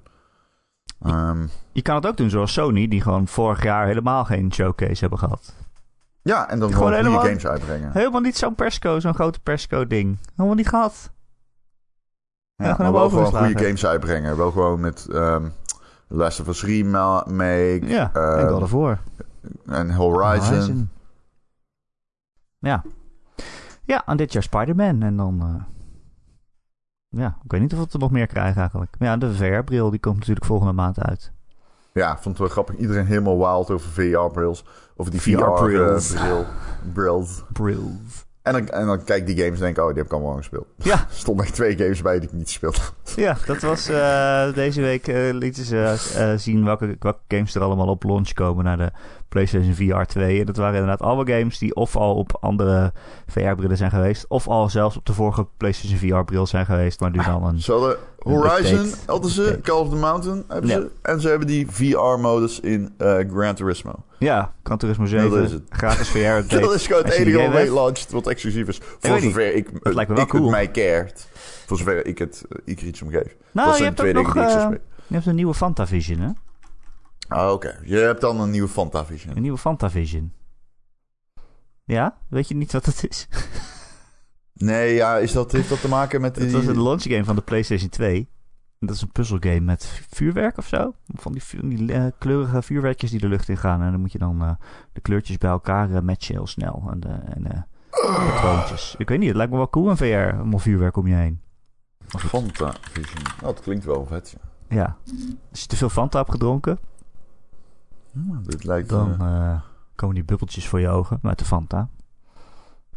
[1.03, 5.01] Ehm, Je kan het ook doen zoals Sony, die gewoon vorig jaar helemaal geen showcase
[5.01, 5.55] hebben gehad.
[6.23, 7.93] ja, en dan Gewoon gewoon helemaal- games uitbrengen.
[7.93, 10.19] Helemaal niet zo'n persco, zo'n grote persco-ding.
[10.37, 11.11] Helemaal niet gehad.
[12.61, 14.37] Ja, maar wel gewoon goede games uitbrengen.
[14.37, 15.49] Wel gewoon met ehm
[16.09, 18.99] Last of Us Remake Ja, ik wil ervoor.
[19.67, 20.89] en Horizon.
[22.59, 22.83] Ja.
[23.85, 25.03] Ja, en dit jaar Spider-Man.
[25.03, 25.41] En dan...
[25.41, 25.65] eh,
[27.21, 28.95] ja, ik weet niet of we het er nog meer krijgen eigenlijk.
[28.99, 31.33] Maar ja, de VR-bril die komt natuurlijk volgende maand uit.
[31.93, 32.77] Ja, vond het wel grappig.
[32.77, 34.65] Iedereen helemaal wild over VR-brils.
[34.97, 36.07] Over die VR-brils.
[36.07, 36.47] VR-bril.
[36.93, 37.43] Brils.
[37.53, 38.27] Brils.
[38.43, 40.13] En dan, en dan kijk ik die games en denk ik, oh, die heb ik
[40.13, 40.67] allemaal al gespeeld.
[40.77, 42.79] Ja, Er stonden echt twee games bij die ik niet speelde.
[43.17, 47.63] ja, dat was eh, deze week eh, lieten ze eh, zien welke, welke games er
[47.63, 48.91] allemaal op launch komen naar de
[49.29, 50.41] PlayStation VR 2.
[50.41, 52.93] En dat waren inderdaad alle games die of al op andere
[53.27, 57.23] VR-brillen zijn geweest, of al zelfs op de vorige PlayStation VR-bril zijn geweest, maar nu
[57.25, 57.61] dan een...
[57.67, 59.59] Hadden Horizon, hadden ze.
[59.63, 60.77] Call of the Mountain hebben Ja.
[60.81, 60.91] ze.
[61.03, 63.93] En ze hebben die VR-modus in eh Gran Turismo.
[64.19, 65.63] Ja, Gran Turismo 7, Dat is het.
[65.69, 66.59] gratis VR-update.
[66.67, 68.79] Dat is gewoon het enige wat mee launched wat exclusief is.
[68.99, 70.43] Voor zover ik, Het lijkt me wel ik cool.
[70.43, 71.29] het mij cared.
[71.67, 73.37] Voor zover ik het, eh, ik er iets om geef.
[73.53, 74.69] Nou, dat je zijn hebt twee dingen die ik eh,
[75.07, 76.31] je hebt een nieuwe Fantavision, hè?
[77.29, 79.37] Ah, Oké, je hebt dan een nieuwe Fantavision.
[79.37, 80.33] Een nieuwe Fantavision.
[81.85, 82.17] Ja?
[82.29, 83.29] Weet je niet wat het is?
[84.61, 86.37] Nee, ja, is dat, heeft dat te maken met...
[86.37, 88.29] Het die- was een launchgame van de PlayStation 2.
[88.79, 90.95] Dat is een puzzelgame met vuurwerk of zo.
[91.15, 93.83] Van die, die eh, kleurige vuurwerkjes die de lucht in gaan.
[93.83, 94.51] En dan moet je dan eh,
[94.93, 96.89] de kleurtjes bij elkaar eh, matchen heel snel.
[96.91, 98.95] En de, en, eh, patroontjes.
[98.99, 100.37] Ik weet niet, het lijkt me wel cool in VR.
[100.37, 101.41] Allemaal vuurwerk om je heen.
[102.07, 103.23] Fantavision.
[103.37, 104.37] Oh, dat klinkt wel vet,
[104.69, 104.77] ja.
[104.77, 104.97] Ja.
[105.51, 106.79] Als je te veel Fanta hebt gedronken,
[108.43, 108.89] dit lijkt...
[108.89, 109.17] dan
[109.95, 111.89] komen die bubbeltjes voor je ogen met de Fanta.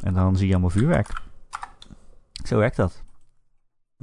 [0.04, 1.22] En dan zie je allemaal vuurwerk.
[2.44, 3.04] Zo werkt dat.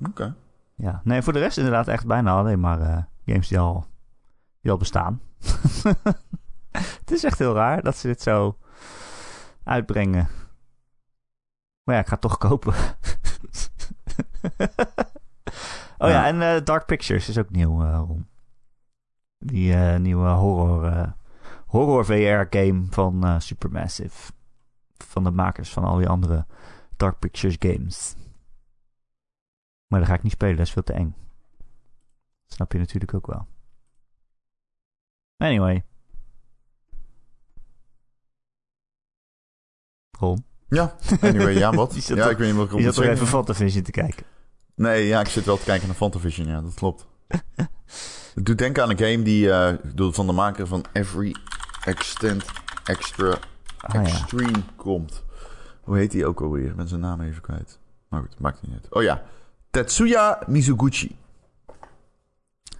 [0.08, 0.34] Oké.
[0.74, 3.86] Ja, nee, voor de rest inderdaad echt bijna alleen maar eh, games die al,
[4.60, 5.20] die al bestaan.
[7.00, 8.58] het is echt heel raar dat ze dit zo
[9.64, 10.28] uitbrengen.
[11.82, 12.74] Maar ja, ik ga het toch kopen.
[15.98, 16.26] oh ja, Ja.
[16.26, 18.28] en eh, Dark Pictures is ook nieuw, Ron.
[19.38, 21.14] Die nieuwe horror,
[21.66, 24.32] horror VR game van Supermassive.
[24.96, 26.46] Van de makers van al die andere
[26.96, 28.14] Dark Pictures games.
[29.90, 31.14] Maar dat ga ik niet spelen, dat is veel te eng.
[32.46, 33.46] Snap je natuurlijk ook wel.
[35.36, 35.84] Anyway.
[40.18, 41.94] Ron, Ja, anyway, ja, wat?
[42.06, 43.26] Ja, toch- ik weet niet wat ik je zat er even.
[43.26, 44.26] Fantavision te kijken.
[44.74, 47.06] Nee, ja, ik zit wel te kijken naar Fantavision, ja, dat klopt.
[48.34, 51.34] Het doet denken aan een game die eh, ik bedoel, van de maker van Every
[51.84, 52.44] Extent
[52.84, 53.38] Extra
[53.78, 55.24] Ah ja, Extreme komt.
[55.82, 56.68] Hoe heet die ook alweer?
[56.68, 57.78] Ik ben zijn naam even kwijt.
[58.08, 58.86] Maar goed, maakt niet uit.
[58.92, 59.22] Oh ja,
[59.70, 61.16] Tetsuya Mizuguchi.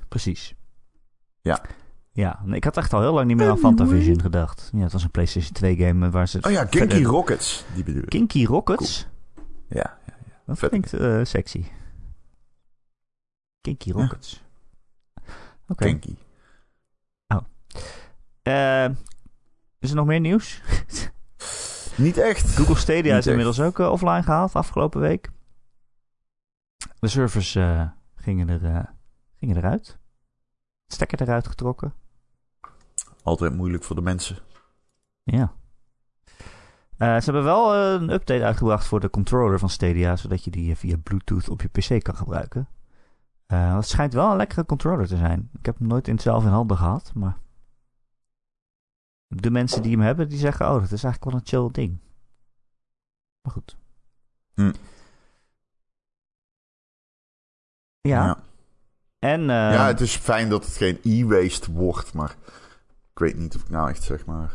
[0.09, 0.55] precies.
[1.41, 1.61] Ja.
[2.13, 4.71] Ja, ik had echt al heel lang niet meer aan Fantavision gedacht.
[4.73, 6.39] Ja, het was een PlayStation 2 game waar ze...
[6.43, 8.09] Oh ja, Kinky verder- Rockets, die bedoel ik.
[8.09, 9.07] Kinky Rockets?
[9.69, 9.99] Ja,
[10.47, 10.69] Dat Vet.
[10.69, 11.65] klinkt eh, sexy.
[13.61, 14.43] Kinky Rockets.
[15.69, 15.85] Oké.
[15.85, 16.15] Kinky.
[18.43, 18.85] Eh,
[19.79, 20.63] is er nog meer nieuws?
[21.97, 22.57] Niet echt.
[22.57, 25.31] Google Stadia Niet is inmiddels ook eh, offline gehaald afgelopen week.
[27.01, 28.85] De servers eh, gingen, er, eh,
[29.37, 29.99] gingen eruit.
[30.87, 31.95] Stekker eruit getrokken.
[33.23, 34.39] Altijd moeilijk voor de mensen.
[35.23, 35.53] Ja.
[36.97, 40.77] Eh, ze hebben wel een update uitgebracht voor de controller van Stadia, zodat je die
[40.77, 42.69] via Bluetooth op je PC kan gebruiken.
[43.47, 45.51] Het schijnt wel een lekkere controller te zijn.
[45.59, 47.39] Ik heb hem nooit in zelf in handen gehad, maar
[49.27, 52.01] de mensen die hem hebben, die zeggen, oh, dat is eigenlijk wel een chill ding.
[53.43, 53.77] Maar goed.
[54.55, 54.73] Hm.
[58.01, 58.39] Ja,
[59.19, 59.41] en...
[59.41, 62.37] eh, ja, het is fijn dat het geen e-waste wordt, maar
[63.13, 64.53] ik weet niet of ik nou echt zeg maar.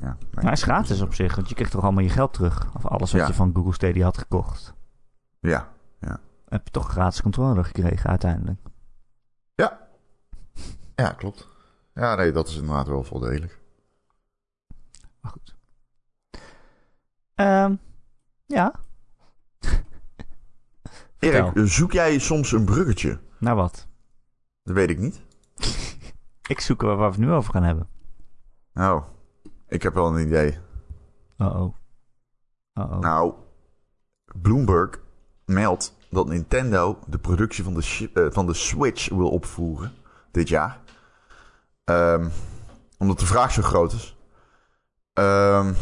[0.00, 0.28] Ja, nee.
[0.32, 2.74] maar hij is gratis op zich, want je krijgt toch allemaal je geld terug.
[2.74, 3.26] Of alles wat Ja.
[3.26, 4.74] je van Google Stadia had gekocht.
[5.40, 5.68] Ja,
[6.48, 8.60] Heb je toch gratis controller gekregen uiteindelijk.
[10.94, 11.48] ja, klopt.
[11.94, 13.58] Ja, nee, dat is inderdaad wel voordelig.
[15.20, 15.54] Maar goed.
[17.34, 17.74] Ehm,
[18.46, 18.72] ja.
[21.26, 23.18] Erik, zoek jij soms een bruggetje?
[23.38, 23.88] Nou wat?
[24.62, 25.20] Dat weet ik niet.
[26.48, 27.88] Ik zoek waar we het nu over gaan hebben.
[28.72, 29.02] Nou,
[29.68, 30.58] ik heb wel een idee.
[31.38, 31.74] Uh-oh.
[32.74, 32.98] Uh-oh.
[32.98, 33.34] Nou,
[34.42, 35.00] Bloomberg
[35.44, 39.92] meldt dat Nintendo de productie van de, eh, van de Switch wil opvoeren
[40.30, 40.80] dit jaar.
[41.84, 42.28] Ehm,
[42.98, 44.16] omdat de vraag zo groot is.
[45.12, 45.72] Ehm,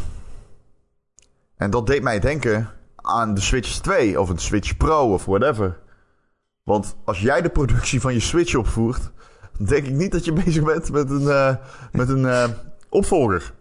[1.55, 2.69] en dat deed mij denken
[3.05, 5.79] aan de Switch 2 of een Switch Pro of whatever.
[6.63, 9.11] Want als jij de productie van je Switch opvoert,
[9.57, 11.55] denk ik niet dat je bezig bent met een, eh,
[11.91, 12.49] met een eh,
[12.89, 13.53] opvolger.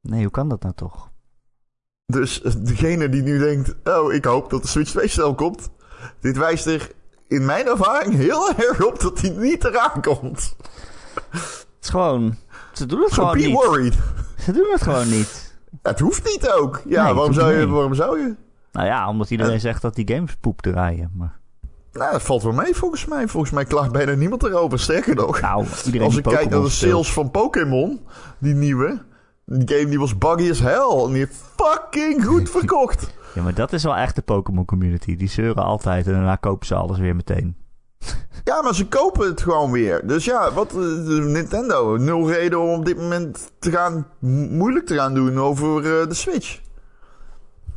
[0.00, 1.08] Nee, hoe kan dat nou toch?
[2.06, 5.70] Dus degene die nu denkt, oh, ik hoop dat de Switch 2 snel komt.
[6.20, 6.90] Dit wijst er
[7.28, 10.56] in mijn ervaring heel erg op dat die niet eraan komt.
[11.30, 12.36] Het is gewoon...
[12.72, 13.54] Ze doen het So gewoon be niet.
[13.54, 13.94] worried.
[14.38, 15.58] Ze doen het gewoon niet.
[15.82, 16.82] Het hoeft niet ook.
[16.86, 18.34] Ja, Nee, waarom, zou je, waarom zou je?
[18.72, 21.10] Nou ja, omdat iedereen zegt dat die games poep draaien.
[21.16, 21.38] Maar,
[21.92, 23.28] Nou, dat valt wel mee volgens mij.
[23.28, 24.78] Volgens mij klaagt bijna niemand erover.
[24.80, 26.92] Sterker nog, nou, iedereen als ik kijk naar de speelt.
[26.92, 28.00] sales van Pokémon,
[28.38, 29.02] die nieuwe.
[29.44, 31.04] Die game die was buggy as hell.
[31.04, 33.14] En die heeft fucking goed verkocht.
[33.34, 35.16] Ja, maar dat is wel echt de Pokémon community.
[35.16, 37.56] Die zeuren altijd en daarna kopen ze alles weer meteen.
[38.44, 40.06] Ja, maar ze kopen het gewoon weer.
[40.06, 40.78] Dus ja, wat eh,
[41.24, 41.96] Nintendo.
[41.96, 46.08] Nul reden om op dit moment te gaan mo- moeilijk te gaan doen over eh,
[46.08, 46.60] de Switch.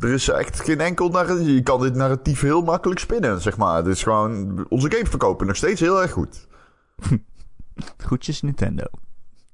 [0.03, 1.47] Er is echt geen enkel narratief.
[1.47, 3.75] Je kan dit narratief heel makkelijk spinnen, zeg maar.
[3.75, 4.65] Het is gewoon.
[4.69, 6.47] Onze games verkopen nog steeds heel erg goed.
[8.07, 8.83] Goedjes Nintendo.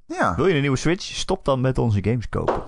[0.05, 0.35] Ja.
[0.35, 1.03] Wil je een nieuwe Switch?
[1.03, 2.63] Stop dan met onze games kopen.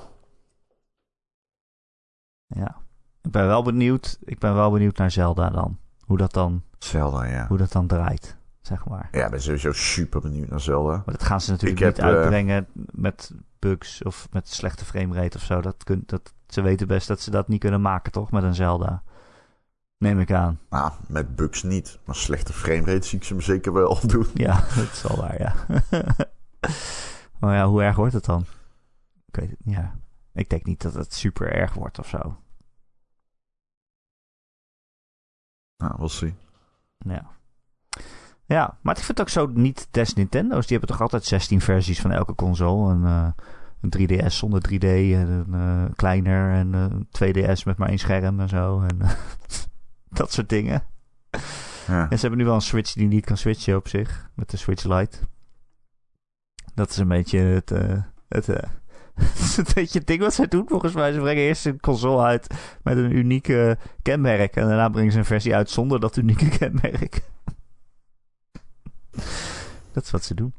[2.48, 2.76] Ja.
[3.22, 4.18] Ik ben wel benieuwd.
[4.24, 5.78] Ik ben wel benieuwd naar Zelda dan.
[6.06, 7.48] Hoe dat dan, Zelda, ja.
[7.48, 8.38] hoe dat dan draait.
[8.62, 9.08] zeg maar.
[9.12, 10.92] Ja, ik ben sowieso super benieuwd naar Zelda.
[10.92, 15.38] Maar dat gaan ze natuurlijk Ik niet eh, uitbrengen met bugs of met slechte framerate
[15.38, 15.62] of zo.
[15.62, 18.32] Dat kun, dat, ze weten best dat ze dat niet kunnen maken, toch?
[18.32, 19.04] Met een Zelda.
[19.98, 20.60] Neem ik aan.
[20.70, 22.00] Nou, met bugs niet.
[22.06, 24.28] Maar slechte framerate zie ik ze me zeker wel doen.
[24.34, 25.56] Ja, dat is wel waar, ja.
[27.40, 28.46] maar ja, hoe erg wordt het dan?
[29.26, 29.96] Ik weet het niet, ja.
[30.34, 32.38] Ik denk niet dat het super erg wordt of zo.
[35.78, 36.36] Nou, we'll see.
[36.98, 37.30] Ja.
[38.46, 40.68] Ja, maar ik vind het ook zo niet des Nintendo's.
[40.68, 42.94] Die hebben toch altijd 16 versies van elke console.
[42.94, 43.32] Een, eh,
[43.82, 48.40] een 3DS zonder 3D en een eh, kleiner en een 2DS met maar één scherm
[48.40, 48.82] en zo.
[48.82, 48.98] En
[50.20, 50.84] dat soort dingen.
[51.88, 52.10] Ja.
[52.10, 54.30] En ze hebben nu wel een Switch die niet kan switchen op zich.
[54.36, 55.18] Met de Switch Lite.
[56.74, 57.72] Dat is een beetje het...
[57.72, 58.70] eh, het eh,
[59.56, 61.12] het beetje het ding wat zij doen volgens mij.
[61.12, 62.48] Ze brengen eerst een console uit
[62.84, 64.56] met een unieke kenmerk.
[64.56, 67.22] En daarna brengen ze een versie uit zonder dat unieke kenmerk.
[69.92, 70.54] dat is wat ze doen.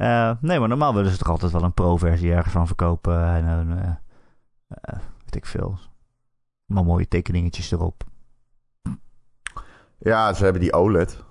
[0.00, 3.24] Eh, nee, maar normaal willen ze toch altijd wel een pro-versie ergens van verkopen.
[3.24, 3.94] En een, eh,
[4.68, 5.78] eh, weet ik veel.
[6.64, 8.04] Maar mooie tekeningetjes erop.
[9.98, 11.24] ja, ze hebben die OLED.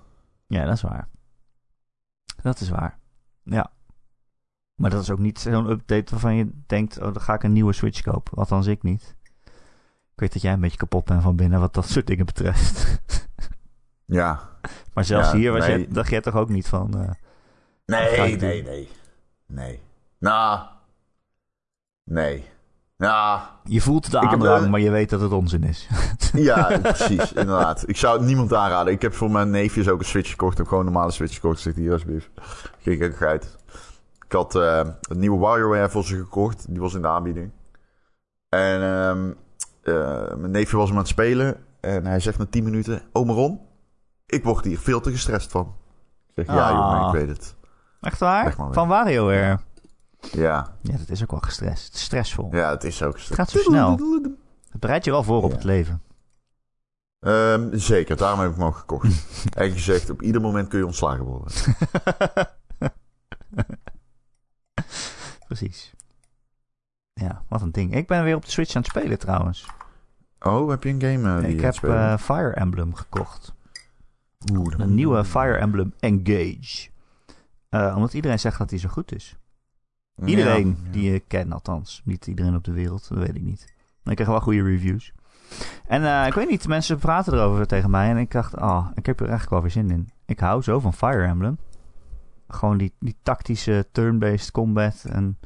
[0.47, 1.07] Ja, dat is waar.
[2.41, 2.99] Dat is waar.
[3.43, 3.71] Ja.
[4.75, 7.53] Maar dat is ook niet zo'n update waarvan je denkt: oh, dan ga ik een
[7.53, 8.37] nieuwe Switch kopen.
[8.37, 9.15] Althans, ik niet.
[10.13, 13.01] Ik weet dat jij een beetje kapot bent van binnen wat dat soort dingen betreft.
[14.05, 14.39] Ja.
[14.93, 15.77] maar zelfs Ja, hier was nee.
[15.77, 17.15] jij, dacht jij toch ook niet van.
[17.89, 18.47] Nee, doen.
[18.49, 18.89] nee, nee.
[19.45, 19.79] Nee.
[20.19, 20.59] Nou.
[22.03, 22.45] Nee.
[22.97, 23.41] Nou.
[23.63, 25.87] je voelt de heb, aandrang, eh, maar je weet dat het onzin is.
[26.33, 27.33] Ja, precies.
[27.33, 27.83] Inderdaad.
[27.87, 28.93] Ik zou het niemand aanraden.
[28.93, 30.51] Ik heb voor mijn neefjes ook een Switch gekocht.
[30.51, 31.59] Ik heb gewoon een normale Switch gekocht.
[31.59, 32.29] Zegt hier alsjeblieft.
[32.83, 33.57] Ik uit.
[34.25, 36.65] Ik had eh, een nieuwe WarioWare voor ze gekocht.
[36.69, 37.51] Die was in de aanbieding.
[38.49, 39.31] En ehm,
[39.83, 41.63] eh, mijn neefje was hem aan het spelen.
[41.79, 43.01] En hij zegt na 10 minuten...
[43.13, 43.59] Oh, Maron,
[44.25, 45.75] ik word hier veel te gestrest van.
[46.27, 46.77] Ik zeg, ja Ah.
[46.77, 47.55] jongen, ik weet het.
[48.01, 48.55] Echt waar?
[48.71, 49.59] Van WarioWare.
[50.31, 51.85] Ja, Ja, dat is ook wel gestrest.
[51.85, 52.49] Het is stressvol.
[52.55, 53.39] ja het is ook Het gestrest.
[53.41, 53.91] gaat zo snel.
[54.71, 56.01] Het bereidt je wel voor op het leven.
[57.19, 59.25] Ehm, zeker, daarom heb ik hem ook gekocht.
[59.53, 61.51] en gezegd, op ieder moment kun je ontslagen worden.
[65.47, 65.93] Precies.
[67.13, 67.95] Ja, wat een ding.
[67.95, 69.65] Ik ben weer op de Switch aan het spelen trouwens.
[70.39, 73.53] Oh, heb je een game eh, die ik je heb het eh, Fire Emblem gekocht.
[74.53, 76.88] Oeh, Een nieuwe Fire Emblem Engage.
[77.69, 79.37] Eh, omdat iedereen zegt dat hij zo goed is.
[80.25, 80.91] Iedereen Ja, ja.
[80.91, 82.01] die ik ken, althans.
[82.05, 83.73] Niet iedereen op de wereld, dat weet ik niet.
[84.03, 85.13] Maar ik krijg wel goede reviews.
[85.87, 88.09] En eh, ik weet niet, mensen praten erover tegen mij.
[88.09, 90.11] En ik dacht, ah, ik heb er eigenlijk wel weer zin in.
[90.25, 91.57] Ik hou zo van Fire Emblem.
[92.47, 95.05] Gewoon die, die tactische turn-based combat.
[95.09, 95.37] En een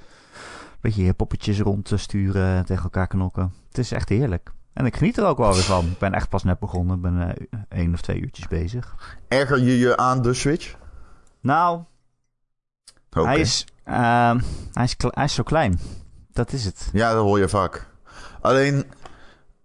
[0.81, 3.53] beetje je poppetjes rond te sturen en tegen elkaar knokken.
[3.67, 4.51] Het is echt heerlijk.
[4.73, 5.85] En ik geniet er ook wel weer van.
[5.85, 6.95] Ik ben echt pas net begonnen.
[6.95, 9.17] Ik ben eh, één of twee uurtjes bezig.
[9.27, 10.75] Erger je je aan de Switch?
[11.41, 11.81] Nou,
[13.13, 14.39] Hij, is, ehm,
[14.73, 15.79] hij, is kle- hij is zo klein.
[16.31, 16.89] Dat is het.
[16.93, 17.87] Ja, dat hoor je vaak.
[18.41, 18.83] Alleen,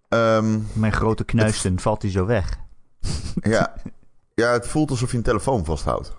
[0.08, 2.58] ehm, Mijn grote knuisten valt hij zo weg.
[3.34, 3.74] ja,
[4.34, 6.16] ja, het voelt alsof je een telefoon vasthoudt.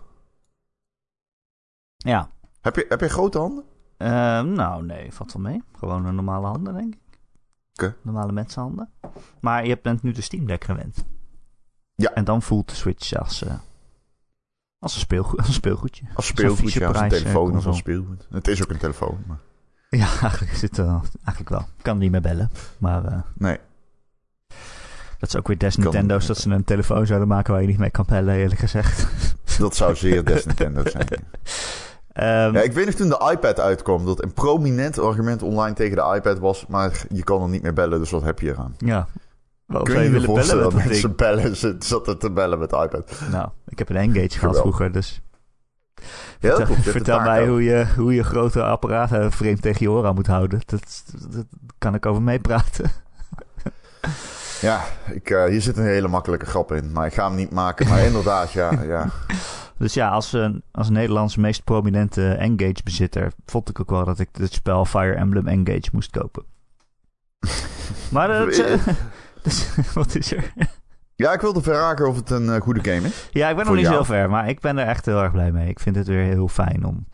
[1.97, 2.29] Ja.
[2.61, 3.63] Heb je, heb je grote handen?
[3.97, 5.63] Ehm, nou, nee, valt wel mee.
[5.77, 7.95] Gewoon een normale handen, denk ik.
[8.01, 8.89] Normale mensenhanden.
[9.41, 11.05] Maar je bent nu de Steam Deck gewend.
[11.95, 12.13] Ja.
[12.13, 13.53] En dan voelt de Switch als, eh,
[14.79, 16.05] als, een, als een speelgoedje.
[16.13, 18.27] Als Zo'n speelgoed, ja, als een telefoon of als speelgoed.
[18.29, 19.37] Het is ook een telefoon, maar...
[19.89, 21.59] Ja, eigenlijk, is het, eh, eigenlijk wel.
[21.59, 22.51] Ik kan niet meer bellen.
[22.77, 23.57] Maar eh, Nee.
[25.19, 27.67] dat is ook weer des Kan Nintendo's dat ze een telefoon zouden maken waar je
[27.67, 29.07] niet mee kan bellen, eerlijk gezegd.
[29.59, 31.07] Dat zou zeer des Nintendo zijn.
[32.13, 34.05] Ehm, Ja, ik weet nog toen de iPad uitkwam...
[34.05, 36.65] dat een prominent argument online tegen de iPad was...
[36.67, 38.75] maar je kan er niet meer bellen, dus wat heb je eraan?
[38.77, 39.07] ja.
[39.69, 41.55] Waarom Kun je je je willen bellen voorstellen met dat mensen bellen...
[41.55, 43.21] ze zaten te bellen met de iPad?
[43.31, 45.21] Nou, ik heb een Engage gehad vroeger, dus
[46.39, 50.61] Ja, vertel, mij hoe je, hoe je grote apparaten vreemd tegen je oren moet houden.
[50.65, 51.45] Dat, dat, dat
[51.77, 52.91] kan ik over meepraten.
[54.61, 56.91] Ja, ik, eh, hier zit een hele makkelijke grap in.
[56.91, 57.87] Maar ik ga hem niet maken.
[57.87, 58.81] Maar inderdaad, ja.
[58.95, 59.09] ja.
[59.77, 63.31] Dus ja, als, een als Nederlands meest prominente Engage-bezitter...
[63.45, 66.43] vond ik ook wel dat ik het spel Fire Emblem Engage moest kopen.
[68.13, 68.87] maar dat, eh,
[69.41, 70.53] dus, wat is er?
[71.15, 73.27] Ja, ik wilde vragen of het een eh, goede game is.
[73.31, 73.95] Ja, ik ben nog niet jou.
[73.95, 75.69] zo ver, maar ik ben er echt heel erg blij mee.
[75.69, 77.07] Ik vind het weer heel fijn om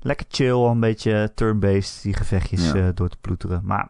[0.00, 2.74] lekker chill, een beetje turn-based die gevechtjes Ja.
[2.74, 3.60] eh, door te ploeteren.
[3.64, 3.88] Maar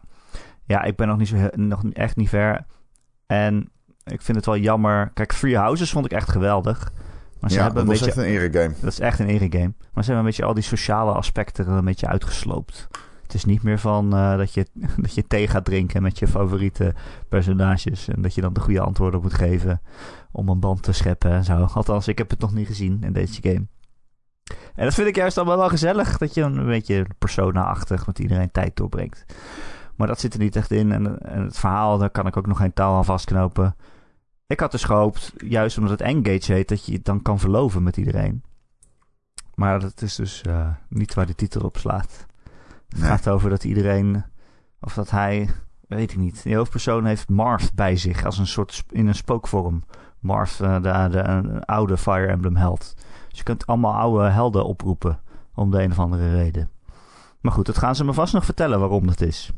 [0.65, 2.65] ja, ik ben nog, niet zo, nog echt niet ver.
[3.27, 3.71] En
[4.03, 5.11] ik vind het wel jammer.
[5.13, 6.91] Kijk, Free Houses vond ik echt geweldig.
[7.39, 8.75] Maar ze ja, hebben dat een was beetje echt een ere game.
[8.81, 9.73] Dat is echt een ere-game.
[9.93, 12.87] Maar ze hebben een beetje al die sociale aspecten er een beetje uitgesloopt.
[13.31, 14.65] Het is niet meer van eh, dat, je,
[14.97, 16.93] dat je thee gaat drinken met je favoriete
[17.29, 18.07] personages.
[18.07, 19.81] En dat je dan de goede antwoorden moet geven
[20.31, 21.67] om een band te scheppen en zo.
[21.73, 23.67] Althans, ik heb het nog niet gezien in deze game.
[24.75, 26.17] En dat vind ik juist dan wel, gezellig.
[26.17, 29.25] Dat je een beetje persona-achtig met iedereen tijd doorbrengt.
[29.95, 30.91] Maar dat zit er niet echt in.
[30.91, 33.75] En, en het verhaal, daar kan ik ook nog geen taal aan vastknopen.
[34.47, 37.83] Ik had dus gehoopt, juist omdat het Engage heet, dat je het dan kan verloven
[37.83, 38.43] met iedereen.
[39.55, 42.29] Maar dat is dus eh, niet waar de titel op slaat.
[42.91, 43.09] Het Nee.
[43.09, 44.23] gaat over dat iedereen,
[44.79, 45.49] of dat hij,
[45.87, 46.43] weet ik niet.
[46.43, 49.83] Die hoofdpersoon heeft Marth bij zich als een soort in een spookvorm.
[50.19, 52.93] Marth, eh, de, oude Fire Emblem held.
[53.29, 55.19] Dus je kunt allemaal oude helden oproepen
[55.55, 56.69] om de een of andere reden.
[57.39, 59.51] Maar goed, dat gaan ze me vast nog vertellen waarom dat is.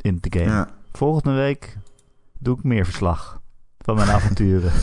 [0.00, 0.50] In de game.
[0.50, 0.68] Ja.
[0.92, 1.78] Volgende week
[2.38, 3.40] doe ik meer verslag
[3.78, 4.72] van mijn avonturen.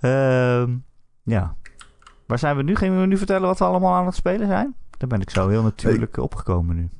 [0.00, 0.76] Ehm,
[1.22, 1.56] ja.
[2.26, 2.76] Waar zijn we nu?
[2.76, 4.74] Gaan we nu vertellen wat we allemaal aan het spelen zijn?
[4.98, 6.90] Daar ben ik zo heel natuurlijk opgekomen nu.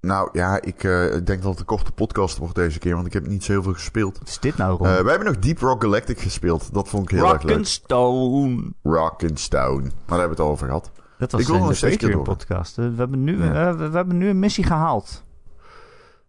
[0.00, 3.12] Nou ja, ik eh, denk dat het een korte podcast wordt deze keer, want ik
[3.12, 4.18] heb niet zo heel veel gespeeld.
[4.18, 4.86] Wat is dit nou, Ron?
[4.86, 6.74] Eh wij hebben nog Deep Rock Galactic gespeeld.
[6.74, 7.50] Dat vond ik heel erg leuk.
[7.50, 8.72] Rock'n'Stone.
[8.82, 9.80] Rock and Stone.
[9.82, 10.90] Maar daar hebben we het al over gehad.
[11.18, 12.78] Dat was Ik wil nog steeds een podcast.
[12.78, 13.76] Eh, We hebben, nu, Ja.
[13.76, 15.24] we, we hebben nu een missie gehaald.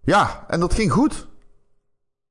[0.02, 1.28] Ja, en dat ging goed.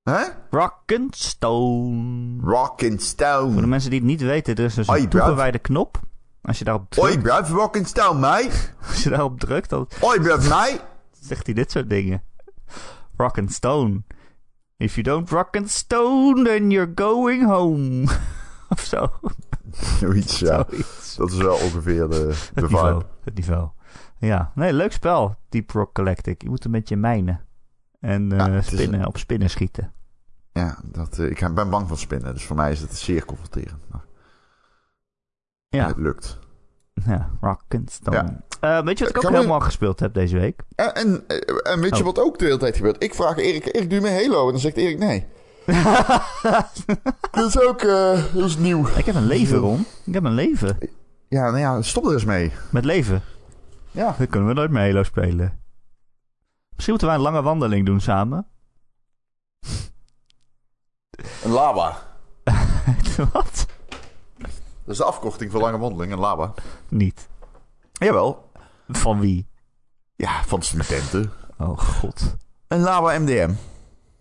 [0.02, 0.22] Hè?
[0.50, 2.40] Rock'n'Stone.
[2.42, 3.14] Rock and
[3.52, 6.00] Voor de mensen die het niet weten, er is dus een toegewijde knop.
[6.44, 8.50] Als je daarop Oi, drukt, rock and Stone, mate.
[8.88, 10.80] als je daarop drukt dan Oi, bruv, mate.
[11.20, 12.22] zegt hij dit soort dingen.
[13.16, 14.02] Rock and stone.
[14.76, 18.06] If you don't rock and stone, then you're going home.
[18.68, 19.10] of zo.
[19.98, 20.64] Zoiets, ja.
[20.68, 21.16] Zoiets.
[21.16, 22.92] Dat is wel ongeveer de, de Het niveau.
[23.00, 23.10] vibe.
[23.24, 23.68] Het niveau.
[24.18, 25.36] Ja, nee, leuk spel.
[25.48, 26.42] Deep Rock Galactic.
[26.42, 27.40] Je moet een beetje mijnen.
[28.00, 29.92] En eh, Ja, het is spinnen, op spinnen schieten.
[30.52, 32.34] Ja, dat, eh, ik ben bang van spinnen.
[32.34, 33.82] Dus voor mij is het zeer confronterend.
[33.90, 34.04] Maar
[35.74, 36.38] Ja, het lukt.
[37.06, 38.16] ja rock and stone.
[38.60, 38.78] Ja.
[38.78, 40.62] Eh, weet je wat ik ook Gaan we- helemaal gespeeld heb deze week?
[40.74, 41.24] En, en,
[41.62, 42.04] en weet je Oh.
[42.14, 43.02] wat ook de hele tijd gebeurt?
[43.02, 44.46] Ik vraag Erik, Erik, doe je me Halo?
[44.46, 45.26] En dan zegt Erik nee.
[47.32, 48.86] dat is ook eh, dat is nieuw.
[48.96, 49.86] Ik heb een leven, Ron.
[50.04, 50.78] Ik heb een leven.
[51.28, 52.52] Ja, nou ja, stop er eens mee.
[52.70, 53.22] Met leven.
[53.90, 54.14] Ja.
[54.18, 55.60] Dan kunnen we nooit meer Halo spelen.
[56.70, 58.46] Misschien moeten wij een lange wandeling doen samen.
[61.44, 61.96] Een lava.
[63.32, 63.66] Wat?
[64.84, 66.54] Dat is de afkorting voor lange wandeling, een lava.
[66.88, 67.28] Niet.
[67.92, 68.50] Jawel.
[68.88, 69.46] Van wie?
[70.16, 71.32] Ja, van studenten.
[71.58, 72.36] Oh god.
[72.68, 73.52] Een lava MDM.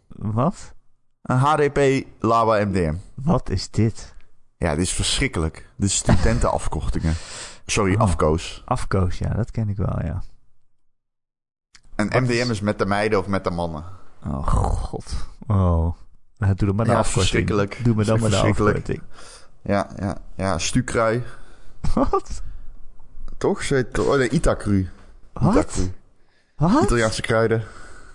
[0.08, 0.74] Wat?
[1.22, 2.96] Een HDP lava MDM.
[3.16, 4.16] Wat is dit?
[4.58, 5.70] Ja, dit is verschrikkelijk.
[5.76, 7.14] Dit is studentenafkortingen.
[7.66, 8.00] Sorry, Oh.
[8.02, 8.62] afkoos.
[8.66, 10.24] Afkoos, ja, dat ken ik wel, ja.
[11.96, 13.84] En Wat MDM is- is met de meiden of met de mannen.
[14.28, 15.14] Oh god.
[15.48, 15.94] Oh.
[16.38, 17.24] Nou, doe dan maar de Ja, afkorting.
[17.26, 17.80] verschrikkelijk.
[17.84, 19.02] Doe me dan maar de afkorting.
[19.64, 20.58] Ja, ja, ja.
[20.58, 21.24] Stukrui.
[21.94, 22.42] Wat?
[23.38, 23.64] Toch?
[23.64, 24.90] Ze heet- Oh nee, Itakru.
[25.34, 25.90] Wat?
[26.84, 27.64] Italiaanse kruiden.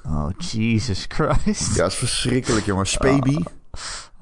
[0.07, 1.75] Oh, Jesus Christ.
[1.77, 2.87] Ja, is verschrikkelijk, jongen.
[2.87, 3.45] Spebi.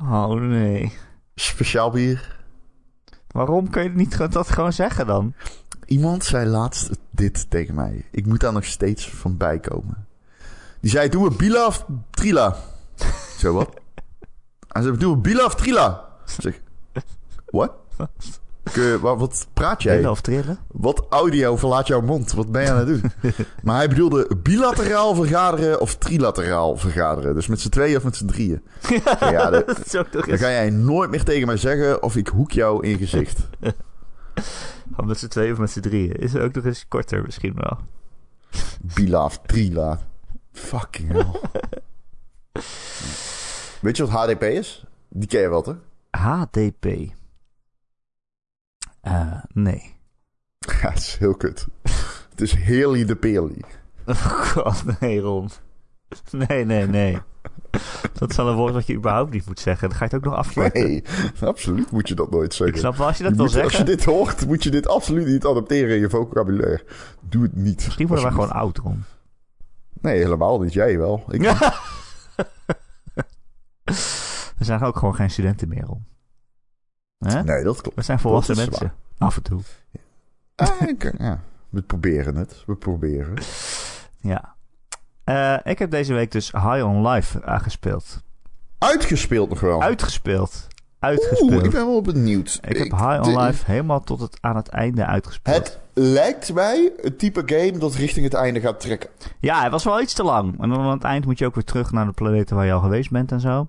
[0.00, 0.92] Oh nee.
[1.34, 2.36] Speciaal bier.
[3.30, 5.34] Waarom kun je niet gewoon- dat gewoon zeggen dan?
[5.86, 8.04] Iemand zei laatst dit tegen mij.
[8.10, 10.06] Ik moet daar nog steeds van bijkomen.
[10.80, 12.56] Die zei, doe een Bila of Trila?
[13.38, 13.80] Zo wat?
[14.68, 16.04] Hij zei, doe een Bila of Trila?
[16.26, 16.60] Ik zeg,
[17.56, 17.72] what?
[19.00, 19.92] Wat, wat praat jij?
[19.94, 20.58] Trillen of trillen?
[20.72, 22.32] Wat audio verlaat jouw mond?
[22.32, 23.02] Wat ben je aan het doen?
[23.62, 27.34] maar hij bedoelde bilateraal vergaderen of trilateraal vergaderen.
[27.34, 28.62] Dus met z'n tweeën of met z'n drieën.
[29.20, 32.16] Ja, de- dat is ook nog dan ga jij nooit meer tegen mij zeggen of
[32.16, 33.38] ik hoek jou in gezicht.
[34.96, 36.12] Oh, met z'n tweeën of met z'n drieën.
[36.12, 37.78] Is er ook nog eens korter misschien wel.
[38.94, 39.98] Bila of trila.
[40.52, 41.40] Fucking hell.
[43.80, 44.84] Weet je wat HDP is?
[45.08, 45.76] Die ken je wel, toch?
[46.10, 46.86] HDP.
[49.06, 49.94] Eh, nee.
[50.82, 51.66] Ja, het is heel kut.
[52.30, 53.62] Het is Healy de Peerly.
[54.06, 55.50] Oh god, nee Ron.
[56.30, 57.18] Nee, nee, nee.
[58.12, 59.88] Dat is wel een woord wat je überhaupt niet moet zeggen.
[59.88, 60.82] Dan ga je het ook nog afkorten.
[60.82, 61.04] Nee,
[61.40, 62.78] absoluut moet je dat nooit Ik zeggen.
[62.78, 64.88] snap wel als je dat Je wil moet- als je dit hoort, moet je dit
[64.88, 66.84] absoluut niet adapteren in je vocabulaire.
[67.20, 67.84] Doe het niet.
[67.84, 69.04] Misschien worden wij gewoon oud, Ron.
[70.00, 70.72] Nee, helemaal niet.
[70.72, 71.24] Jij wel.
[71.28, 71.40] Ik,
[74.58, 76.06] We zijn ook gewoon geen studenten meer, Ron.
[77.18, 77.42] Hè?
[77.42, 77.96] Nee, dat klopt.
[77.96, 78.92] We zijn volwassen mensen.
[79.18, 79.60] Af en toe.
[80.54, 82.62] Ah, ik- ja, we proberen het.
[82.66, 83.34] We proberen.
[84.20, 84.54] Ja.
[85.24, 88.22] Eh, ik heb deze week dus High on Life aangespeeld.
[88.78, 89.82] Uitgespeeld nog wel.
[89.82, 90.66] Uitgespeeld.
[90.70, 91.64] Oeh, Uitgespeeld.
[91.64, 92.58] ik ben wel benieuwd.
[92.62, 95.56] Ik heb High on de- Life helemaal tot het, aan het einde uitgespeeld.
[95.56, 99.10] Het lijkt mij het type game dat richting het einde gaat trekken.
[99.40, 100.60] Ja, het was wel iets te lang.
[100.62, 102.72] En dan aan het eind moet je ook weer terug naar de planeten waar je
[102.72, 103.68] al geweest bent en zo.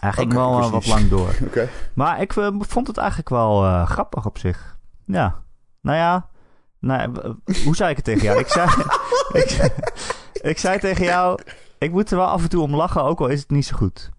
[0.00, 1.28] Hij ging wel eh, wat lang door.
[1.94, 4.76] Maar ik eh, vond het eigenlijk wel eh, grappig op zich.
[5.04, 5.34] Ja.
[5.82, 6.26] Nou ja,
[6.80, 7.12] Nou,
[7.64, 8.38] hoe zei ik het tegen jou?
[8.38, 8.68] Ik zei,
[9.42, 9.70] ik, zei-
[10.32, 11.38] ik zei tegen jou,
[11.78, 13.76] ik moet er wel af en toe om lachen, ook al is het niet zo
[13.76, 14.10] goed.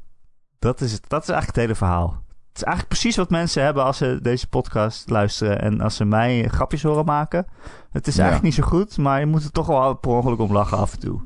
[0.59, 2.09] Dat is, het, dat is eigenlijk het hele verhaal.
[2.47, 6.05] Het is eigenlijk precies wat mensen hebben als ze deze podcast luisteren en als ze
[6.05, 7.45] mij grapjes horen maken.
[7.91, 8.21] Het is Ja.
[8.23, 10.93] eigenlijk niet zo goed, maar je moet er toch wel per ongeluk om lachen af
[10.93, 11.19] en toe.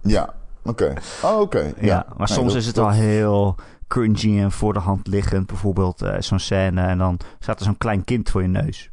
[0.00, 0.92] Ja, oké.
[1.22, 1.58] Oh, oké.
[1.62, 3.54] Ja, Ja, maar Nee, soms dat- is het dat- wel heel
[3.94, 5.46] cringy en voor de hand liggend.
[5.46, 8.90] Bijvoorbeeld eh, zo'n scène en dan staat er zo'n klein kind voor je neus.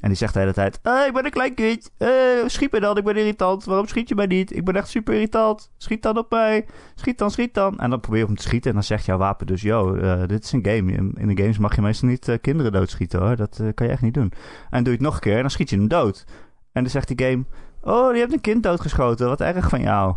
[0.00, 1.90] En die zegt de hele tijd, hey, ik ben een klein kind.
[1.96, 2.08] Eh,
[2.46, 3.64] schiet me dan, ik ben irritant.
[3.64, 4.56] Waarom schiet je mij niet?
[4.56, 5.70] Ik ben echt super irritant.
[5.76, 6.66] Schiet dan op mij.
[6.94, 7.78] Schiet dan, schiet dan.
[7.78, 9.62] En dan probeer je hem te schieten en dan zegt jouw wapen dus...
[9.62, 10.92] Yo, eh, dit is een game.
[10.92, 13.36] In, de games mag je meestal niet eh, kinderen doodschieten hoor.
[13.36, 14.32] Dat eh, kan je echt niet doen.
[14.70, 16.24] En doe je het nog een keer en dan schiet je hem dood.
[16.72, 17.44] En dan zegt die game...
[17.80, 19.26] Oh, je hebt een kind doodgeschoten.
[19.28, 20.14] Wat erg van jou.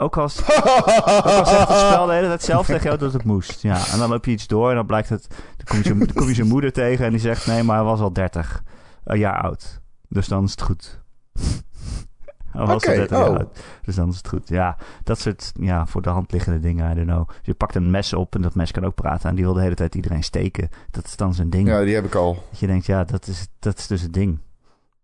[0.00, 3.24] Ook als, ook al zegt het spel de hele tijd zelf tegen jou dat het
[3.24, 3.62] moest.
[3.62, 5.26] Ja, en dan loop je iets door en dan blijkt het...
[5.28, 7.46] Dan kom je zijn, dan kom je zijn moeder tegen en die zegt...
[7.46, 8.62] Nee, maar hij was al 30
[9.04, 9.80] jaar oud.
[10.08, 11.00] Dus dan is het goed.
[12.52, 13.36] hij was Oké, al 30 jaar oh.
[13.36, 13.60] oud.
[13.82, 14.48] Dus dan is het goed.
[14.48, 16.90] Ja, dat soort ja, voor de hand liggende dingen.
[16.90, 17.28] I don't know.
[17.42, 19.28] Je pakt een mes op en dat mes kan ook praten.
[19.28, 20.68] En die wil de hele tijd iedereen steken.
[20.90, 21.68] Dat is dan zijn ding.
[21.68, 22.44] Ja, die heb ik al.
[22.50, 24.38] Dat je denkt, ja, dat is, dat is dus het ding.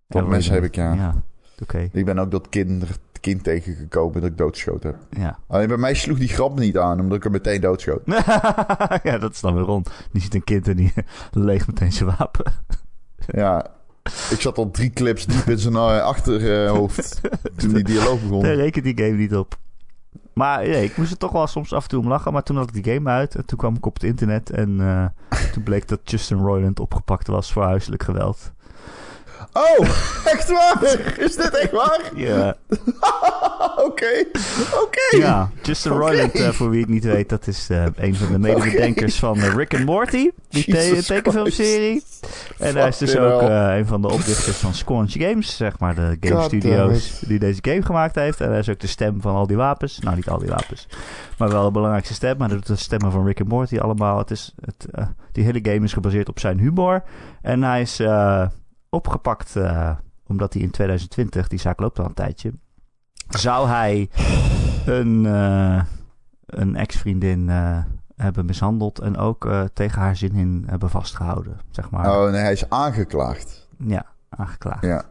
[0.08, 0.94] Dat mes heb ik, ja.
[0.94, 1.14] Ja,
[1.62, 1.88] oké.
[1.92, 2.84] Ik ben ook dat kind,
[3.20, 5.20] kind tegengekomen dat ik doodgeschoten heb.
[5.20, 5.38] Ja.
[5.46, 8.02] Alleen bij mij sloeg die grap niet aan, omdat ik hem meteen doodschoot.
[9.02, 9.90] ja, dat is dan weer rond.
[10.12, 10.92] Die ziet een kind en die
[11.30, 12.52] leegt meteen zijn wapen.
[13.26, 13.66] Ja,
[14.30, 17.20] ik zat al drie clips diep in zijn eh, achterhoofd
[17.56, 18.42] toen die dialoog begon.
[18.42, 19.58] Daar rekent die game niet op.
[20.32, 22.32] Maar nee, ik moest er toch wel soms af en toe om lachen.
[22.32, 24.50] Maar toen had ik die game uit en toen kwam ik op het internet.
[24.50, 25.06] En eh,
[25.52, 28.52] toen bleek dat Justin Roiland opgepakt was voor huiselijk geweld.
[29.56, 29.86] Oh,
[30.32, 31.18] echt waar?
[31.18, 32.00] Is dit echt waar?
[32.14, 32.56] Ja,
[33.86, 34.24] Oké,
[34.82, 35.16] oké.
[35.16, 36.00] ja Justin Oké.
[36.00, 39.36] Roiland, eh, voor wie het niet weet, dat is eh, een van de medebedenkers van
[39.38, 40.30] eh, Rick and Morty.
[40.48, 42.02] Die te- tekenfilmserie.
[42.58, 45.56] En hij is dus ook een van de oprichters van Squanch Games.
[45.56, 48.40] Zeg maar de game God studios die deze game gemaakt heeft.
[48.40, 49.98] En hij is ook de stem van al die wapens.
[49.98, 50.88] Nou, niet al die wapens.
[51.38, 52.36] Maar wel de belangrijkste stem.
[52.38, 54.18] Maar hij doet de stemmen van Rick and Morty allemaal.
[54.18, 54.86] Het is, het,
[55.32, 57.02] die hele game is gebaseerd op zijn humor.
[57.42, 58.02] En hij is
[58.96, 59.90] opgepakt eh,
[60.26, 62.52] omdat hij in 2020, die zaak loopt al een tijdje...
[63.28, 64.10] Zou hij
[64.86, 65.82] een, eh,
[66.46, 67.78] een ex-vriendin eh,
[68.16, 68.98] hebben mishandeld...
[68.98, 72.10] en ook tegen haar zin in hebben vastgehouden, zeg maar.
[72.10, 73.68] Oh nee, hij is aangeklaagd.
[73.78, 74.82] Ja, aangeklaagd.
[74.82, 75.04] Ja.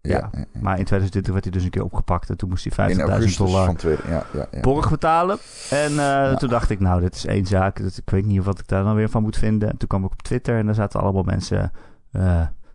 [0.00, 0.60] Ja, ja, ja.
[0.60, 3.02] Maar in 2020 werd hij dus een keer opgepakt en toen moest hij In 50.000
[3.02, 3.74] augustus dollar.
[4.08, 5.38] Ja, borg betalen.
[5.70, 5.92] En
[6.38, 7.76] toen dacht ik, nou, dit is één zaak.
[7.76, 9.70] Dus ik weet niet wat ik daar dan weer van moet vinden.
[9.70, 11.72] En toen kwam ik op Twitter en daar zaten allemaal mensen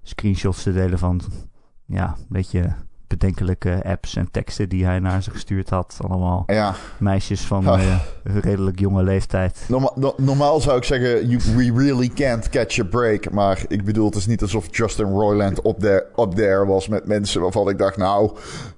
[0.07, 1.21] screenshots te delen van,
[1.85, 2.75] ja, een beetje
[3.07, 5.97] bedenkelijke apps en teksten die hij naar ze gestuurd had.
[6.07, 9.65] Allemaal Ja, meisjes van eh, redelijk jonge leeftijd.
[9.67, 13.31] norma- no- normaal zou ik zeggen, you, we really can't catch a break.
[13.31, 17.05] Maar ik bedoel, het is niet alsof Justin Roiland up there, up there was met
[17.07, 18.31] mensen waarvan ik dacht, nou,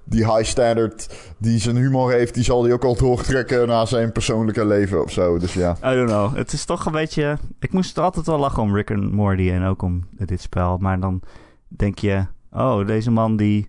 [0.04, 4.12] die high standard die zijn humor heeft, die zal hij ook al doortrekken naar zijn
[4.12, 5.38] persoonlijke leven of zo.
[5.38, 5.76] Dus ja.
[5.84, 6.36] I don't know.
[6.36, 7.38] Het is toch een beetje...
[7.60, 10.76] Ik moest er altijd wel lachen om Rick and Morty en ook om dit spel.
[10.78, 11.20] Maar dan
[11.68, 12.24] denk je...
[12.52, 13.68] Oh, deze man die...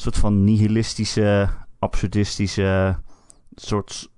[0.00, 1.48] soort van nihilistische,
[1.78, 2.98] absurdistische...
[3.54, 4.10] soort...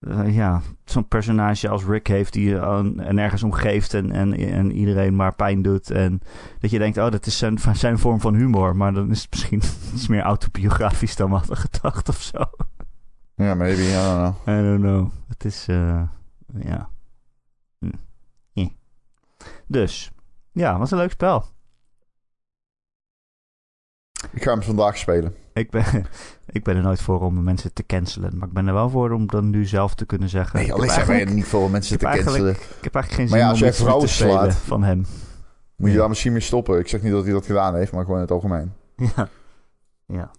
[0.00, 4.34] eh, ja, zo'n personage als Rick heeft die eh, en ergens om geeft en, en,
[4.34, 5.90] en iedereen maar pijn doet.
[5.90, 6.20] En
[6.58, 8.76] dat je denkt, oh, dat is zijn, zijn vorm van humor.
[8.76, 9.62] Maar dan is het misschien
[9.94, 12.38] iets meer autobiografisch dan we hadden gedacht of zo.
[13.34, 14.58] Ja, maybe, I don't know.
[14.58, 15.10] I don't know.
[15.28, 16.02] Het is, eh,
[16.58, 16.88] ja.
[17.78, 17.90] Hm.
[18.54, 18.66] Eh.
[19.66, 20.10] Dus,
[20.52, 21.51] ja, was een leuk spel.
[24.32, 25.34] Ik ga hem vandaag spelen.
[25.52, 25.84] Ik ben,
[26.46, 28.38] ik ben er nooit voor om mensen te cancelen.
[28.38, 30.58] Maar ik ben er wel voor om dan nu zelf te kunnen zeggen.
[30.58, 32.50] Nee, alleen zijn wij er niet voor om mensen te cancelen.
[32.54, 33.76] ik heb eigenlijk geen Maar zin ja, om iets
[34.10, 35.06] te spelen slaat- van hem.
[35.76, 36.78] Moet je daar misschien mee stoppen.
[36.78, 38.72] Ik zeg niet dat hij dat gedaan heeft, maar gewoon in het algemeen.
[39.16, 39.28] Ja.
[40.06, 40.30] ja.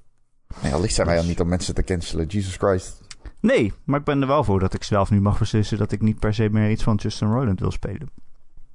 [0.62, 2.26] Nee, allicht zijn wij er niet om mensen te cancelen.
[2.26, 3.02] Jesus Christ.
[3.39, 6.02] Nee, maar ik ben er wel voor dat ik zelf nu mag beslissen dat ik
[6.02, 8.10] niet per se meer iets van Justin Roiland wil spelen.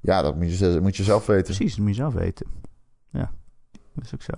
[0.01, 1.45] Ja, dat moet je, moet je zelf weten.
[1.45, 2.47] Precies, dat moet je zelf weten.
[3.11, 3.31] Ja,
[3.95, 4.33] dat is ook zo.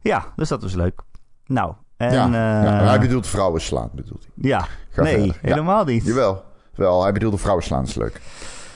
[0.00, 1.02] Ja, dus dat was leuk.
[1.46, 2.12] Nou, en...
[2.12, 4.48] ja, eh, ja, hij bedoelt vrouwen slaan, bedoelt hij.
[4.48, 5.36] ja, Ga nee, verder.
[5.40, 6.04] Helemaal niet.
[6.04, 6.44] Jawel,
[6.74, 8.20] wel, hij bedoelde vrouwen slaan, is leuk.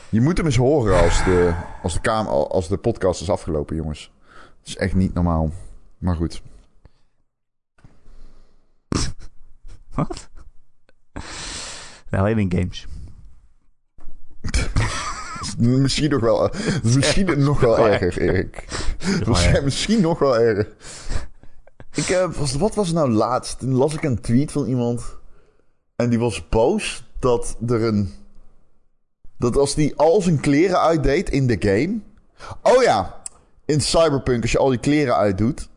[0.08, 3.76] Je moet hem eens horen als de, als de, kamer, als de podcast is afgelopen,
[3.76, 4.12] jongens.
[4.58, 5.50] Het is echt niet normaal.
[5.98, 6.42] Maar goed.
[9.94, 10.28] Wat?
[12.10, 12.86] Ja, alleen in games.
[15.56, 16.50] Misschien nog wel,
[16.94, 18.64] misschien nog wel erger, Erik.
[19.64, 20.68] Misschien- nog wel erger.
[21.94, 23.58] Ik, eh, was, wat was nou laatst?
[23.58, 25.18] Toen las ik een tweet van iemand.
[25.96, 28.12] En die was boos dat er een
[29.38, 32.00] dat als die al zijn kleren uitdeed in de game.
[32.62, 33.22] Oh ja,
[33.64, 35.68] in Cyberpunk, als je al die kleren uitdoet,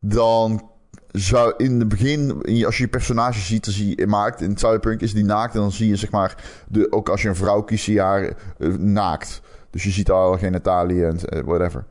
[0.00, 0.70] dan
[1.14, 5.00] zou in het begin, als je je personage ziet, dan zie je maakt in Cyberpunk
[5.00, 7.62] is die naakt en dan zie je zeg maar, de, ook als je een vrouw
[7.62, 9.40] kiest, zie je haar eh, naakt.
[9.70, 11.84] Dus je ziet al genitaliën en eh, whatever.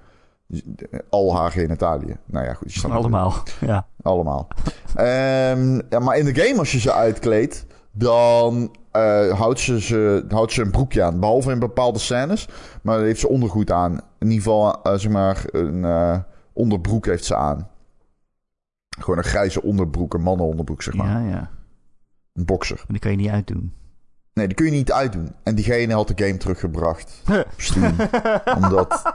[1.10, 2.18] Al haar genitaliën.
[2.26, 2.74] Nou ja, goed.
[2.74, 2.88] Je.
[2.88, 3.88] Allemaal, ja.
[4.02, 4.48] Allemaal.
[4.96, 10.26] Ehm, ja, maar in de game, als je ze uitkleedt, dan eh, houdt, ze, ze,
[10.30, 11.20] houdt ze een broekje aan.
[11.20, 12.48] Behalve in bepaalde scènes.
[12.82, 13.92] Maar heeft ze ondergoed aan.
[13.92, 16.18] In ieder geval, eh, zeg maar, een eh,
[16.54, 17.68] onderbroek heeft ze aan.
[19.00, 21.22] Gewoon een grijze onderbroek, een mannenonderbroek, zeg maar.
[21.22, 21.50] Ja, ja.
[22.34, 22.76] Een boxer.
[22.76, 23.74] Maar die kan je niet uitdoen.
[24.34, 25.32] Nee, die kun je niet uitdoen.
[25.44, 27.22] En diegene had de game teruggebracht.
[27.28, 27.96] op Steam.
[28.56, 29.14] omdat,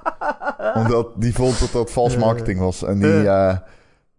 [0.74, 2.82] omdat die vond dat dat vals marketing was.
[2.82, 3.56] En die, eh,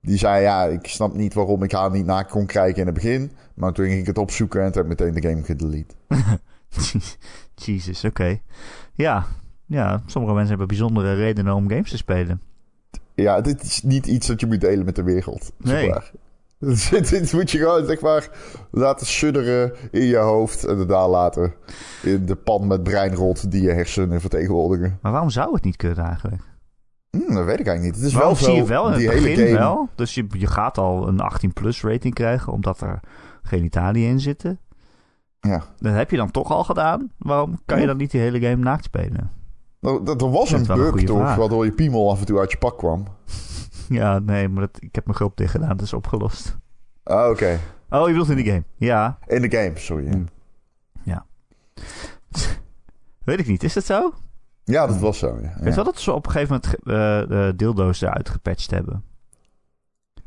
[0.01, 2.93] die zei, ja, ik snap niet waarom ik haar niet na kon krijgen in het
[2.95, 3.31] begin.
[3.53, 5.95] Maar toen ging ik het opzoeken en toen heb ik meteen de game gedelete.
[7.65, 8.39] Jesus, oké.
[8.93, 9.25] Ja.
[9.65, 12.41] ja, sommige mensen hebben bijzondere redenen om games te spelen.
[13.21, 15.51] Ja, dit is niet iets dat je moet delen met de wereld.
[15.59, 15.89] zeg Nee.
[15.89, 16.11] maar.
[16.89, 18.29] dit, dit moet je gewoon, zeg maar,
[18.71, 20.63] laten sudderen in je hoofd.
[20.65, 21.53] En daarna laten
[22.03, 24.97] in de pan met breinrot die je hersenen vertegenwoordigen.
[25.01, 26.41] Maar waarom zou het niet kunnen eigenlijk?
[27.09, 27.95] Hm, dat weet ik eigenlijk niet.
[27.95, 29.57] Het is Waarom wel zie zo, je wel in het die hele begin game.
[29.57, 29.89] wel.
[29.95, 32.99] Dus je, je gaat al een 18-plus rating krijgen, omdat er
[33.41, 34.59] genitaliën in zitten.
[35.39, 35.63] Ja.
[35.77, 37.11] Dat heb je dan toch al gedaan.
[37.17, 39.31] Waarom kan je dan niet die hele game naakt spelen?
[39.81, 41.35] Er, er- er was Dat een bug toch, vraag.
[41.35, 43.05] waardoor je piemel af en toe uit je pak kwam.
[43.89, 45.69] Ja, nee, maar dat, ik heb mijn grap dicht gedaan.
[45.69, 46.57] Dat is opgelost.
[47.03, 47.59] Ah, oké.
[47.89, 48.63] Oh, je bedoelt in die game?
[48.75, 49.17] Ja.
[49.27, 50.07] In de game, sorry.
[50.07, 50.23] Hm.
[53.23, 53.63] Weet ik niet.
[53.63, 54.13] Is dat zo?
[54.63, 55.37] Ja, dat was zo.
[55.41, 55.49] Ja.
[55.49, 59.03] Ik weet wel dat ze op een gegeven moment eh, de dildo's eruit gepatcht hebben.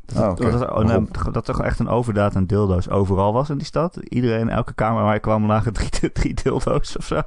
[0.05, 1.05] Dat, Oh, er- oké.
[1.23, 3.95] dat, dat er echt een overdaad aan dildo's overal was in die stad.
[3.97, 7.21] Iedereen, elke kamer waar je kwam, lagen drie, drie dildo's of zo.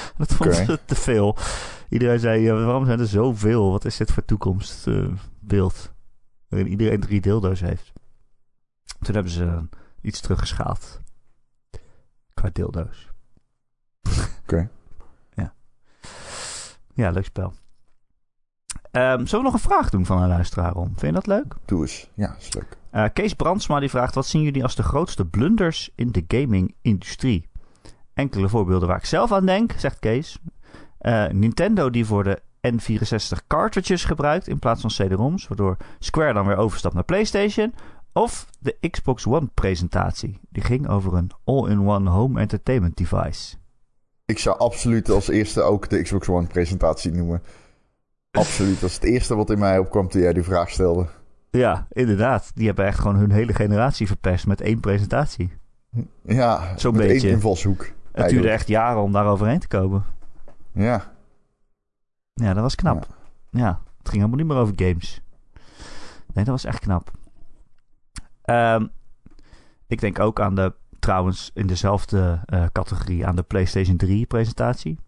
[0.18, 1.36] Dat vond ze te veel.
[1.88, 3.70] Iedereen zei, ja, waarom zijn er zoveel?
[3.70, 5.92] Wat is dit voor toekomstbeeld?
[6.52, 7.92] waarin iedereen drie dildo's heeft.
[9.00, 9.68] Toen hebben ze
[10.00, 11.00] iets teruggeschaald.
[12.34, 13.08] Qua dildo's.
[14.42, 14.70] Oké.
[15.40, 15.54] ja.
[16.94, 17.52] Ja, leuk spel.
[18.90, 20.86] Ehm, zullen we nog een vraag doen van een luisteraar om?
[20.86, 21.54] Vind je dat leuk?
[21.64, 22.10] Doe eens.
[22.14, 22.76] Ja, is leuk.
[22.90, 27.48] Eh, Kees Brandsma die vraagt: Wat zien jullie als de grootste blunders in de gaming-industrie?
[28.22, 30.38] Enkele voorbeelden waar ik zelf aan denk, zegt Kees.
[30.98, 36.46] Eh, Nintendo die voor de N64 cartridges gebruikt in plaats van CD-ROMs, waardoor Square dan
[36.46, 37.74] weer overstapt naar PlayStation.
[38.12, 40.38] Of de Xbox One presentatie.
[40.50, 43.56] Die ging over een all-in-one home entertainment device.
[44.24, 47.42] Ik zou absoluut als eerste ook de Xbox One presentatie noemen.
[48.30, 48.80] Absoluut.
[48.80, 51.06] Dat is het eerste wat in mij opkwam toen jij die vraag stelde.
[51.50, 52.50] Ja, inderdaad.
[52.54, 55.52] Die hebben echt gewoon hun hele generatie verpest met één presentatie.
[56.22, 57.26] Ja, Zo'n met beetje.
[57.26, 57.86] één invalshoek.
[58.12, 60.04] Het duurde echt jaren om daar overheen te komen.
[60.72, 61.12] Ja.
[62.34, 63.06] Ja, dat was knap.
[63.50, 65.20] Ja, het ging helemaal niet meer over games.
[66.32, 67.10] Nee, dat was echt knap.
[68.42, 68.86] Ehm,
[69.86, 74.98] ik denk ook aan de, trouwens, in dezelfde eh, categorie aan de PlayStation 3 presentatie.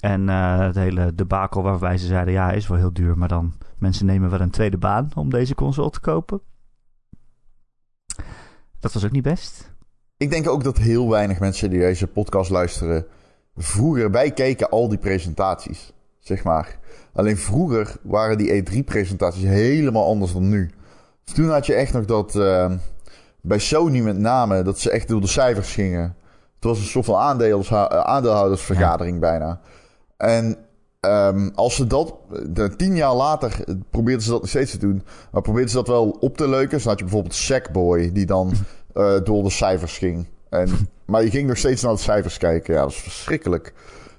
[0.00, 3.54] En eh, het hele debakel waarbij ze zeiden, ja, is wel heel duur, maar dan
[3.78, 6.40] mensen nemen wel een tweede baan om deze console te kopen.
[8.80, 9.71] Dat was ook niet best.
[10.22, 13.06] Ik denk ook dat heel weinig mensen die deze podcast luisteren...
[13.56, 16.78] Vroeger, wij keken al die presentaties, zeg maar.
[17.12, 20.70] Alleen vroeger waren die E3-presentaties helemaal anders dan nu.
[21.24, 22.36] Dus toen had je echt nog dat...
[22.36, 22.72] eh,
[23.40, 26.16] bij Sony met name, dat ze echt door de cijfers gingen.
[26.54, 29.60] Het was een soort van eh, aandeelhoudersvergadering bijna.
[30.16, 30.56] En
[31.00, 32.14] ehm, als ze dat...
[32.48, 35.02] De, tien jaar later probeerden ze dat nog steeds te doen.
[35.32, 36.70] Maar probeerden ze dat wel op te leuken.
[36.70, 38.52] Dus dan had je bijvoorbeeld Sackboy, die dan
[38.94, 40.26] eh, door de cijfers ging.
[40.48, 40.68] En,
[41.06, 42.74] maar je ging nog steeds naar de cijfers kijken.
[42.74, 43.72] Ja, dat is verschrikkelijk.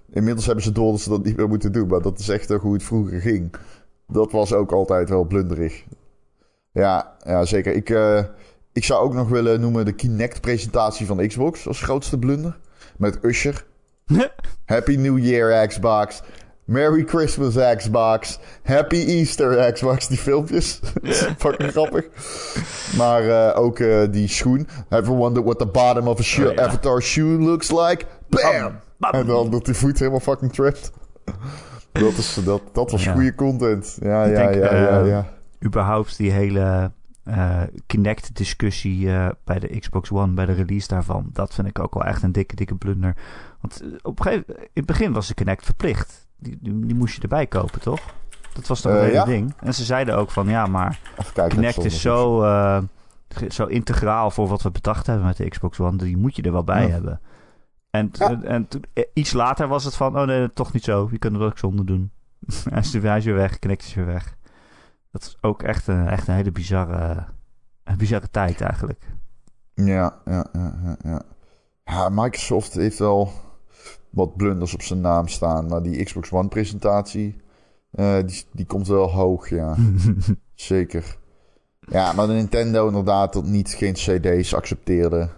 [0.09, 1.88] Inmiddels hebben ze door dat ze dat niet meer moeten doen.
[1.88, 3.53] Maar dat is echt ook hoe het vroeger ging.
[4.07, 5.84] Dat was ook altijd wel blunderig.
[6.71, 7.74] Ja, ja zeker.
[7.74, 8.24] Ik, eh,
[8.74, 12.59] ik zou ook nog willen noemen de Kinect-presentatie van Xbox als grootste blunder.
[12.97, 13.65] Met Usher.
[14.65, 16.21] Happy New Year Xbox.
[16.66, 18.39] Merry Christmas Xbox.
[18.64, 20.07] Happy Easter Xbox.
[20.07, 20.80] Die filmpjes.
[21.38, 22.05] Fucking grappig.
[22.97, 24.68] Maar eh, ook eh, die schoen.
[24.89, 26.61] Ever wondered what the bottom of a shoe, Oh, ja.
[26.66, 28.05] avatar shoe looks like?
[28.30, 28.41] Bam!
[28.51, 29.11] Bam, bam.
[29.11, 30.91] En dan dat die voet helemaal fucking trapt.
[31.91, 33.14] Dat, is, dat, dat was Ja.
[33.14, 33.97] goede content.
[34.01, 35.30] Ja, ja, denk, ja, ja, eh, ja.
[35.66, 36.91] überhaupt die hele
[37.88, 39.09] Kinect-discussie
[39.43, 42.32] bij de Xbox One, bij de release daarvan, dat vind ik ook wel echt een
[42.32, 43.16] dikke, dikke blunder.
[43.61, 46.22] Want op een gegeven, in het begin was de Kinect verplicht.
[46.44, 48.00] Die, die, die moest je erbij kopen, toch?
[48.54, 49.26] Dat was toch een Eh, hele ja.
[49.26, 49.54] ding.
[49.60, 51.00] En ze zeiden ook van, ja, maar
[51.34, 51.56] kijken.
[51.56, 52.82] Kinect dat is zo, eh,
[53.50, 55.98] zo integraal voor wat we bedacht hebben met de Xbox One.
[55.98, 56.89] Die moet je er wel bij Ja.
[56.89, 57.20] hebben.
[57.89, 58.12] En,
[58.44, 61.08] en, eh, iets later was het van, oh nee, toch niet zo.
[61.12, 62.12] Je kunt het ook zonder doen.
[62.70, 62.91] hij, is,
[63.26, 64.36] weer weg, Kinect is weer weg.
[65.12, 67.26] Dat is ook echt een, echt een hele bizarre,
[67.84, 69.04] een bizarre tijd eigenlijk.
[69.74, 71.22] Ja, ja, ja, ja.
[71.84, 73.32] Ja, Microsoft heeft wel
[74.10, 75.68] wat blunders op zijn naam staan.
[75.68, 77.36] Maar die Xbox One presentatie,
[77.92, 79.76] eh, die, die komt wel hoog, ja.
[80.54, 81.18] Zeker.
[81.80, 85.30] Ja, maar de Nintendo inderdaad dat niet geen cd's accepteerde.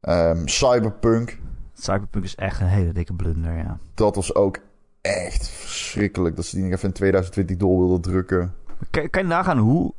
[0.00, 1.38] Ehm, Cyberpunk,
[1.74, 3.78] Cyberpunk is echt een hele dikke blunder, ja.
[3.94, 4.58] dat was ook
[5.00, 6.36] echt verschrikkelijk.
[6.36, 8.54] Dat ze die nog even in 2020 door wilden drukken.
[8.90, 9.94] Kan, kan je nagaan hoe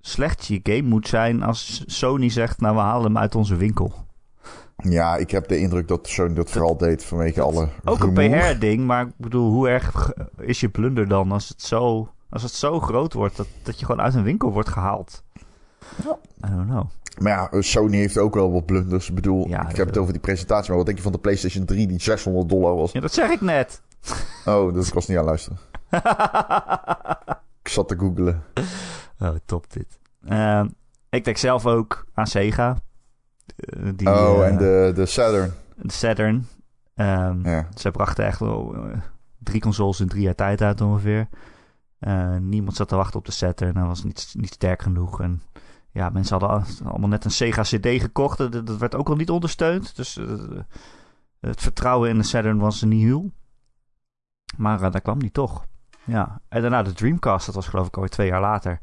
[0.00, 3.92] slecht je game moet zijn als Sony zegt, nou we halen hem uit onze winkel.
[4.76, 8.12] Ja, ik heb de indruk dat Sony dat vooral deed vanwege alle Ook een.
[8.12, 12.52] PR-ding, maar ik bedoel, hoe erg is je blunder dan als het zo, als het
[12.52, 15.22] zo groot wordt dat, dat je gewoon uit een winkel wordt gehaald?
[16.04, 16.18] Ja.
[16.48, 16.84] I don't know.
[17.18, 19.08] Maar ja, Sony heeft ook wel wat blunders.
[19.08, 20.68] Ik bedoel, Ja, ik dat- heb het over die presentatie.
[20.68, 22.92] Maar wat denk je van de PlayStation 3 die 600 dollar was?
[22.92, 23.82] Ja, dat zeg ik net.
[24.44, 25.58] Oh, dus ik was niet aan luisteren.
[27.62, 28.42] Ik zat te googlen.
[29.20, 29.98] oh, top dit.
[30.28, 30.68] Ehm,
[31.10, 32.76] ik denk zelf ook aan Sega.
[33.56, 35.52] Eh, die, oh, eh, en de, de Saturn.
[35.76, 36.46] de Saturn.
[36.94, 37.68] Ehm, Ja.
[37.74, 38.98] Ze brachten echt wel eh,
[39.38, 41.28] drie consoles in drie jaar tijd uit ongeveer.
[41.98, 43.76] Eh, niemand zat te wachten op de Saturn.
[43.76, 45.20] Hij was niet, niet sterk genoeg.
[45.20, 45.42] En
[45.90, 48.38] ja, mensen hadden al- allemaal net een Sega CD gekocht.
[48.38, 49.96] Dat, dat werd ook al niet ondersteund.
[49.96, 50.26] Dus eh,
[51.40, 53.32] het vertrouwen in de Saturn was nihil.
[54.56, 55.66] Maar eh, daar kwam die toch.
[56.04, 57.46] Ja, en daarna de Dreamcast.
[57.46, 58.78] Dat was geloof ik alweer twee jaar later.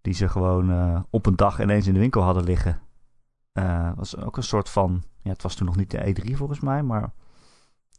[0.00, 2.80] Die ze gewoon eh, op een dag ineens in de winkel hadden liggen.
[3.54, 5.02] Eh was ook een soort van...
[5.22, 7.12] Ja, het was toen nog niet de E3 volgens mij, maar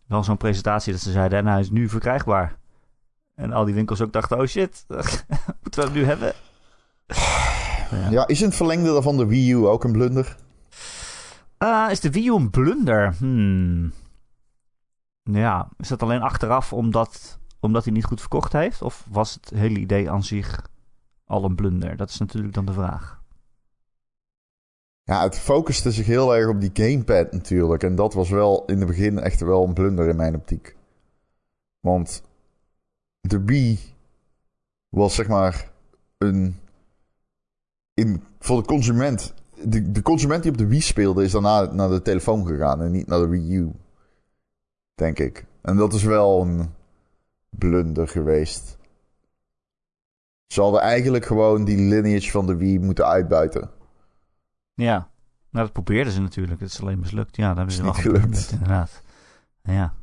[0.07, 2.57] wel zo'n presentatie dat ze zeiden, en hij is nu verkrijgbaar.
[3.35, 4.85] En al die winkels ook dachten, oh shit,
[5.61, 6.33] moeten we hem nu hebben?
[7.91, 8.09] Ja.
[8.09, 10.35] Ja, is het verlengde daarvan de Wii U ook een blunder?
[11.57, 13.15] Ah, is de Wii U een blunder?
[13.17, 13.93] Hmm.
[15.23, 18.81] Ja, is dat alleen achteraf omdat, omdat hij niet goed verkocht heeft?
[18.81, 20.67] Of was het hele idee aan zich
[21.25, 21.97] al een blunder?
[21.97, 23.21] Dat is natuurlijk dan de vraag.
[25.05, 27.83] Ja, het focuste zich heel erg op die gamepad natuurlijk.
[27.83, 30.75] En dat was wel in het begin echt wel een blunder in mijn optiek.
[31.79, 32.23] Want
[33.21, 33.79] de Wii
[34.89, 35.71] was zeg maar
[36.17, 36.59] een...
[37.93, 39.33] In, voor de consument...
[39.63, 42.91] De, de consument die op de Wii speelde is daarna naar de telefoon gegaan en
[42.91, 43.71] niet naar de Wii U.
[44.95, 45.45] Denk ik.
[45.61, 46.73] En dat is wel een
[47.49, 48.77] blunder geweest.
[50.47, 53.69] Ze hadden eigenlijk gewoon die lineage van de Wii moeten uitbuiten.
[54.75, 55.09] Ja,
[55.49, 56.59] nou dat probeerden ze natuurlijk.
[56.59, 57.35] Het is alleen mislukt.
[57.35, 58.51] Ja, dat hebben ze Is wel niet gelukt.
[58.51, 59.01] inderdaad.
[59.63, 59.93] Ja.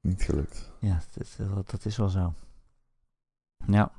[0.00, 0.72] Niet gelukt.
[0.80, 2.34] Ja, dat, dat, dat is wel zo.
[3.66, 3.90] Ja.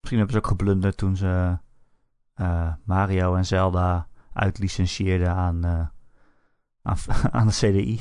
[0.00, 1.58] Misschien hebben ze ook geblunderd toen ze
[2.34, 5.86] eh, Mario en Zelda uitlicentieerden aan, eh,
[6.82, 6.96] aan,
[7.32, 8.00] aan de CDI.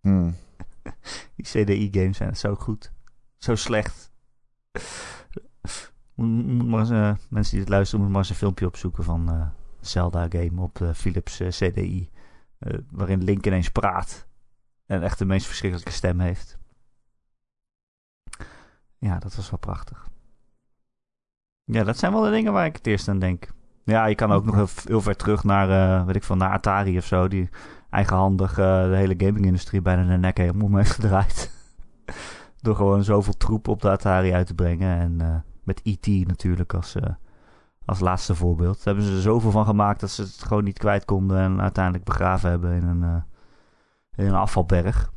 [0.00, 0.36] Hmm.
[1.36, 2.92] Die CDI-games zijn zo goed.
[3.38, 4.10] Zo slecht.
[6.16, 9.28] Moet, maar eens, eh, mensen die dit luisteren, moeten maar eens een filmpje opzoeken van
[9.30, 9.46] eh
[9.80, 12.10] Zelda-game op de Philips eh, CDI.
[12.58, 14.26] eh, waarin Link ineens praat.
[14.86, 16.58] En echt de meest verschrikkelijke stem heeft.
[18.98, 20.08] Ja, dat was wel prachtig.
[21.64, 23.48] Ja, dat zijn wel de dingen waar ik het eerst aan denk.
[23.84, 26.96] Ja, je kan ook nog heel, ver terug naar, eh, weet ik veel, naar Atari
[26.96, 27.28] of zo.
[27.28, 27.48] Die
[27.90, 31.50] eigenhandig eh, de hele gaming-industrie bijna de nek helemaal heeft gedraaid.
[32.62, 34.98] Door gewoon zoveel troep op de Atari uit te brengen.
[34.98, 35.36] En eh,
[35.66, 36.06] met E.T.
[36.26, 37.02] natuurlijk als, eh,
[37.84, 38.74] als laatste voorbeeld.
[38.76, 41.38] Daar hebben ze er zoveel van gemaakt dat ze het gewoon niet kwijt konden.
[41.38, 45.10] En uiteindelijk begraven hebben in een, eh, in een afvalberg.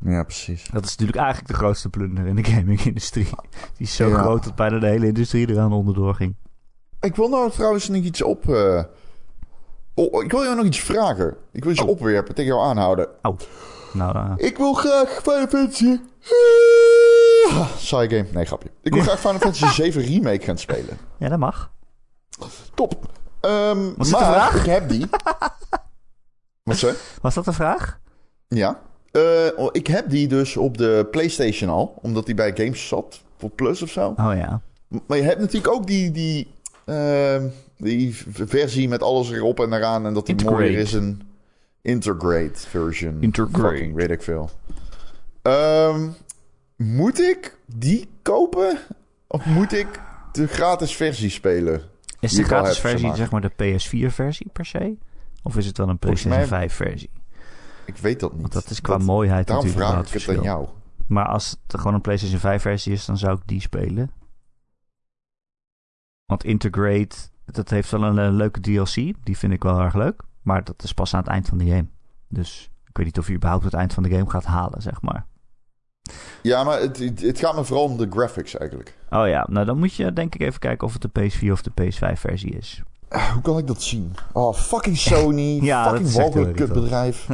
[0.00, 0.68] Ja, precies.
[0.72, 3.24] Dat is natuurlijk eigenlijk de grootste blunder in de gaming-industrie.
[3.76, 4.18] Die is zo Ja.
[4.18, 6.36] groot dat bijna de hele industrie eraan onderdoor ging.
[7.00, 8.48] Ik wil nou trouwens nog iets op.
[9.94, 11.36] Oh, ik wil jou nog iets vragen.
[11.52, 11.88] Ik wil iets Oh.
[11.88, 13.08] opwerpen, tegen jou aanhouden.
[13.92, 15.96] Nou, eh, Ik wil graag Final Fantasy.
[17.48, 18.26] Ah, Saai game.
[18.32, 18.70] Nee, grapje.
[18.82, 20.98] Ik wil graag Final Fantasy 7 Remake gaan spelen.
[21.18, 21.70] ja, dat mag.
[22.74, 22.94] Top.
[23.40, 24.54] Was de maar vraag?
[24.54, 25.06] ik heb die.
[26.62, 26.94] Wat zei?
[27.20, 27.98] Was dat de vraag?
[28.48, 28.80] Ja.
[29.12, 29.22] Eh,
[29.56, 33.50] oh, ik heb die dus op de PlayStation al, omdat die bij Games zat voor
[33.50, 34.08] Plus of zo.
[34.16, 34.60] Oh ja.
[35.06, 36.50] Maar je hebt natuurlijk ook die, die,
[36.84, 40.06] ehm, die versie met alles erop en eraan.
[40.06, 40.62] En dat die Integrate.
[40.62, 41.22] mooier is een
[41.82, 43.16] integrate version.
[43.20, 43.68] Integrate.
[43.68, 44.50] Fucking weet ik veel.
[45.42, 46.08] Ehm,
[46.76, 48.78] moet ik die kopen?
[49.26, 50.00] Of moet ik
[50.32, 51.82] de gratis versie spelen?
[52.20, 54.96] Is de gratis versie zeg zeg maar de PS4-versie per se?
[55.42, 57.10] Of is het wel een PlayStation mij- 5-versie?
[57.86, 58.40] Ik weet dat niet.
[58.40, 60.64] Want dat is qua Dat- mooiheid Daarom natuurlijk vraag wel ik het het aan verschil.
[60.64, 60.78] jou.
[61.06, 64.10] Maar als het gewoon een PlayStation 5-versie is, dan zou ik die spelen.
[66.24, 68.94] Want Integrate, dat heeft wel een, eh, leuke DLC.
[69.24, 70.22] Die vind ik wel erg leuk.
[70.42, 71.86] Maar dat is pas aan het eind van die game.
[72.28, 75.02] Dus ik weet niet of je überhaupt het eind van de game gaat halen, zeg
[75.02, 75.26] maar.
[76.42, 78.96] Ja, maar het, gaat me vooral om de graphics eigenlijk.
[79.10, 81.62] Oh ja, nou dan moet je denk ik even kijken of het de PS4 of
[81.62, 82.82] de PS5 versie is.
[83.08, 84.14] Ah, hoe kan ik dat zien?
[84.32, 85.58] Oh, fucking Sony.
[85.64, 87.30] Ja, fucking walgelijk kutbedrijf.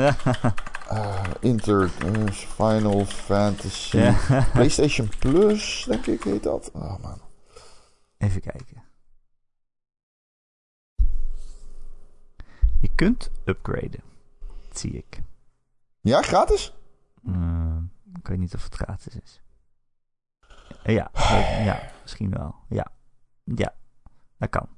[0.89, 3.97] Ah, Inter, eh, Final Fantasy.
[3.97, 4.15] Ja.
[4.53, 6.71] PlayStation Plus, denk ik, heet dat.
[6.75, 7.21] Oh man.
[8.19, 8.83] Even kijken.
[12.81, 14.03] Je kunt upgraden.
[14.69, 15.23] Dat zie ik.
[16.01, 16.75] Ja, gratis?
[17.27, 17.77] Eh,
[18.23, 19.41] ik weet niet of het gratis is.
[20.83, 22.55] Eh, ja, eh, ja, misschien wel.
[22.69, 22.87] Ja,
[23.45, 23.75] ja,
[24.39, 24.69] dat kan.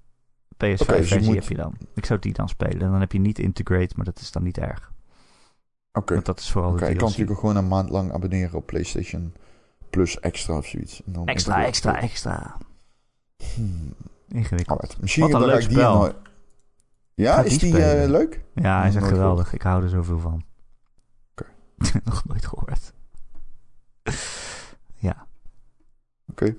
[0.53, 1.77] Oké, PS5 dus je versie moet- heb je dan.
[1.95, 2.91] Ik zou die dan spelen.
[2.91, 4.93] Dan heb je niet integrate, maar dat is dan niet erg.
[5.93, 6.15] Oké.
[6.15, 9.35] Want dat is vooral de ik kan natuurlijk gewoon een maand lang abonneren op PlayStation
[9.91, 11.03] Plus extra of zoiets.
[11.05, 12.57] Dan Extra, extra, extra.
[13.55, 13.95] Hmm.
[14.29, 14.81] Ingewikkeld.
[14.81, 15.01] Alright.
[15.01, 16.13] Misschien Wat een leuk die spel.
[17.15, 18.45] Ja, is die die eh, leuk?
[18.55, 19.53] Ja, hij is echt geweldig.
[19.53, 20.45] Ik hou er zoveel van.
[21.31, 21.51] Oké.
[22.05, 22.94] Nog nooit gehoord.
[25.09, 25.27] Ja.
[26.31, 26.55] Oké.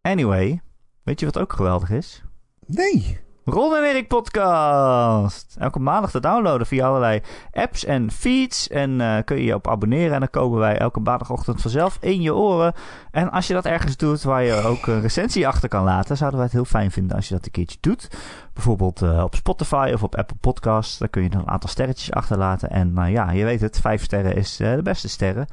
[0.00, 0.60] Anyway,
[1.02, 2.22] weet je wat ook geweldig is?
[2.66, 3.20] Nee.
[3.44, 5.56] Ron en Erik podcast.
[5.58, 7.20] Elke maandag te downloaden via allerlei
[7.52, 8.68] apps en feeds.
[8.68, 10.12] En eh, kun je je op abonneren.
[10.12, 12.74] En dan komen wij elke maandagochtend vanzelf in je oren.
[13.10, 16.38] En als je dat ergens doet waar je ook een recensie achter kan laten, zouden
[16.38, 18.08] wij het heel fijn vinden als je dat een keertje doet.
[18.52, 20.98] Bijvoorbeeld eh, op Spotify of op Apple Podcasts.
[20.98, 22.70] Daar kun je dan een aantal sterretjes achterlaten.
[22.70, 25.46] En nou ja, je weet het, vijf sterren is eh, de beste sterren.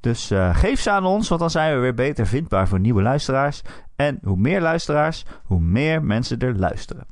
[0.00, 3.02] Dus eh, geef ze aan ons, want dan zijn we weer beter vindbaar voor nieuwe
[3.02, 3.62] luisteraars.
[3.96, 7.06] En hoe meer luisteraars, hoe meer mensen er luisteren.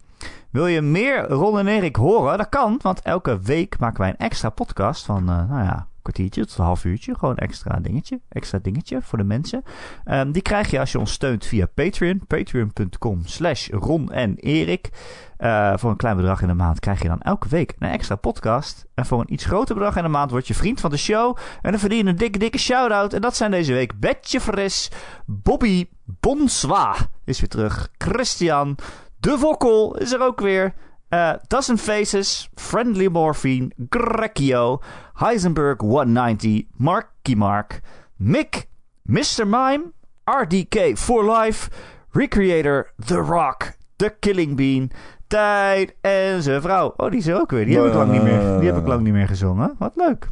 [0.51, 2.39] Wil je meer Ron en Erik horen?
[2.39, 6.47] Dat kan, want elke week maken wij een extra podcast van, eh, nou ja, kwartiertje
[6.47, 7.15] tot een half uurtje.
[7.15, 9.63] Gewoon extra dingetje, extra dingetje voor de mensen.
[10.05, 12.27] Ehm, die krijg je als je ons steunt via Patreon.
[12.27, 14.91] Patreon.com slash Ron en Erik.
[15.37, 18.17] Eh, voor een klein bedrag in de maand krijg je dan elke week een extra
[18.17, 18.87] podcast.
[18.95, 21.37] En voor een iets groter bedrag in de maand word je vriend van de show.
[21.63, 23.13] En dan verdien je een dikke, dikke shout-out.
[23.13, 24.91] En dat zijn deze week Betje Fris,
[25.27, 26.95] Bobby Bonswa
[27.25, 28.77] is weer terug, Christian,
[29.17, 30.75] De Vokkel is er ook weer.
[31.15, 34.81] Eh Dozen Faces, Friendly Morphine, Grecchio,
[35.15, 37.81] Heisenberg 190, Marky Mark,
[38.17, 38.69] Mick,
[39.07, 39.47] Mr.
[39.47, 39.93] Mime,
[40.25, 41.71] RDK for Life,
[42.13, 44.91] Recreator, The Rock, The Killing Bean,
[45.27, 46.95] Tijd en zijn vrouw.
[46.97, 47.65] Oh, die is er ook weer.
[47.65, 49.75] Die heb ik lang niet meer, die heb ik lang niet meer gezongen.
[49.79, 50.29] Wat leuk.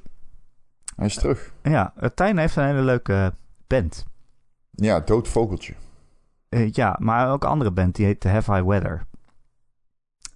[0.97, 1.53] Hij is terug.
[1.63, 3.35] Ja, Tijn heeft een hele leuke
[3.67, 4.05] band.
[4.71, 5.75] Ja, dood vogeltje.
[6.49, 9.07] Eh, ja, maar ook een andere band, die heet Have I Weather.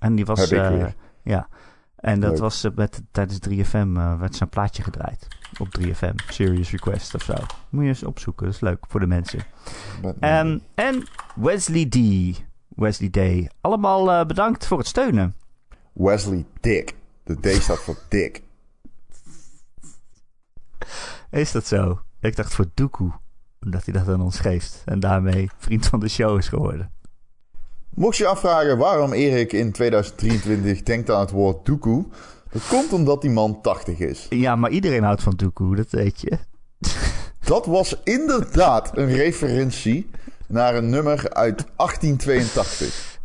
[0.06, 0.50] En die was...
[0.50, 0.86] Eh,
[1.22, 1.48] ja,
[1.96, 2.40] en dat Leuk.
[2.40, 5.28] was eh, met, tijdens 3FM, eh, werd zijn plaatje gedraaid.
[5.58, 7.34] Op 3FM, Serious Request of zo.
[7.68, 9.40] Moet je eens opzoeken, dat is leuk voor de mensen.
[10.20, 11.96] Ehm, en Wesley D.
[12.68, 13.50] Wesley Day.
[13.60, 15.34] Allemaal bedankt voor het steunen.
[15.92, 16.94] Wesley Dick.
[17.24, 18.42] De D staat voor Dick.
[21.30, 22.00] Is dat zo?
[22.20, 23.12] Ik dacht voor Doekoe,
[23.60, 24.82] omdat hij dat aan ons geeft.
[24.84, 26.90] En daarmee vriend van de show is geworden.
[27.96, 32.04] Mocht je je afvragen waarom Erik in 2023 denkt aan het woord doekoe,
[32.52, 34.26] dat komt omdat die man 80 is.
[34.30, 36.38] Ja, maar iedereen houdt van Doekoe, dat weet je.
[37.44, 40.10] Dat was inderdaad een referentie
[40.46, 43.18] naar een nummer uit 1882.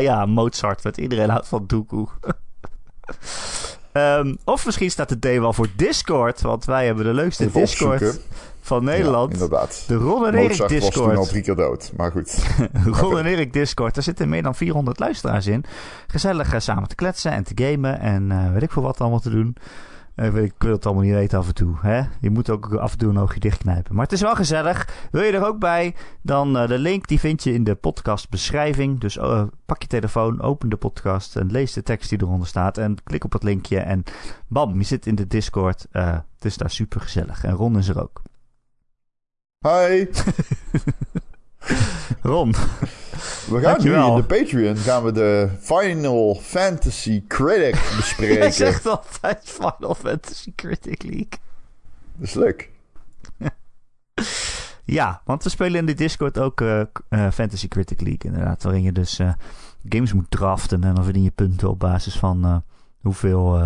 [0.08, 2.08] ja, Mozart, want iedereen houdt van Doekoe.
[3.92, 7.60] Ehm, of misschien staat de D wel voor Discord, want wij hebben de leukste Even
[7.60, 8.22] Discord opzoeken.
[8.60, 9.28] Van Nederland.
[9.28, 9.84] Ja, inderdaad.
[9.86, 11.28] de Ron en Erik Mozart was toen al Discord.
[11.28, 11.92] drie keer dood.
[11.96, 12.46] Maar goed.
[13.00, 13.94] Ron en Erik Discord.
[13.94, 15.64] Daar zitten meer dan 400 luisteraars in.
[16.06, 19.20] Gezellig eh, samen te kletsen en te gamen en eh, weet ik veel wat allemaal
[19.20, 19.56] te doen.
[20.14, 21.76] Eh, ik wil het allemaal niet weten af en toe.
[21.80, 22.02] Hè?
[22.20, 23.94] Je moet ook af en toe een oogje dichtknijpen.
[23.94, 24.88] Maar het is wel gezellig.
[25.10, 25.94] Wil je er ook bij?
[26.22, 29.00] Dan de link die vind je in de podcastbeschrijving.
[29.00, 29.18] Dus
[29.66, 32.78] pak je telefoon, open de podcast en lees de tekst die eronder staat.
[32.78, 34.02] En klik op het linkje en
[34.48, 35.86] bam, je zit in de Discord.
[35.90, 37.44] Het is daar super gezellig.
[37.44, 38.22] En Ron is er ook.
[39.66, 40.06] Hi.
[42.22, 42.58] Ron, We
[43.50, 44.06] gaan Dankjewel.
[44.08, 48.52] nu in de Patreon gaan we de Final Fantasy Critic jij bespreken.
[48.52, 51.28] zegt altijd Final Fantasy Critic League.
[52.16, 52.70] Dat is leuk.
[54.84, 56.86] Ja, want we spelen in de Discord ook eh, eh,
[57.32, 58.62] Fantasy Critic League, inderdaad.
[58.62, 59.32] Waarin je dus eh,
[59.88, 62.64] games moet draften en dan verdien je punten op basis van
[63.00, 63.60] hoeveel,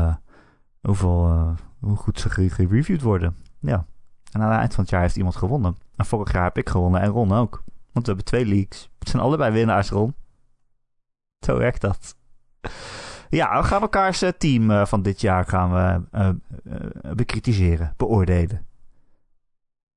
[0.81, 3.37] hoeveel hoe goed ze ge- gereviewd worden.
[3.61, 3.87] Ja.
[4.35, 5.77] En aan het eind van het jaar heeft iemand gewonnen.
[5.97, 7.63] En vorig jaar heb ik gewonnen en Ron ook.
[7.93, 8.91] Want we hebben twee leagues.
[8.99, 10.15] Het zijn allebei winnaars, Ron.
[11.41, 12.17] Zo werkt dat.
[13.29, 16.31] Ja, we gaan elkaars eh, team eh, van dit jaar gaan we eh,
[17.15, 18.67] bekritiseren, beoordelen.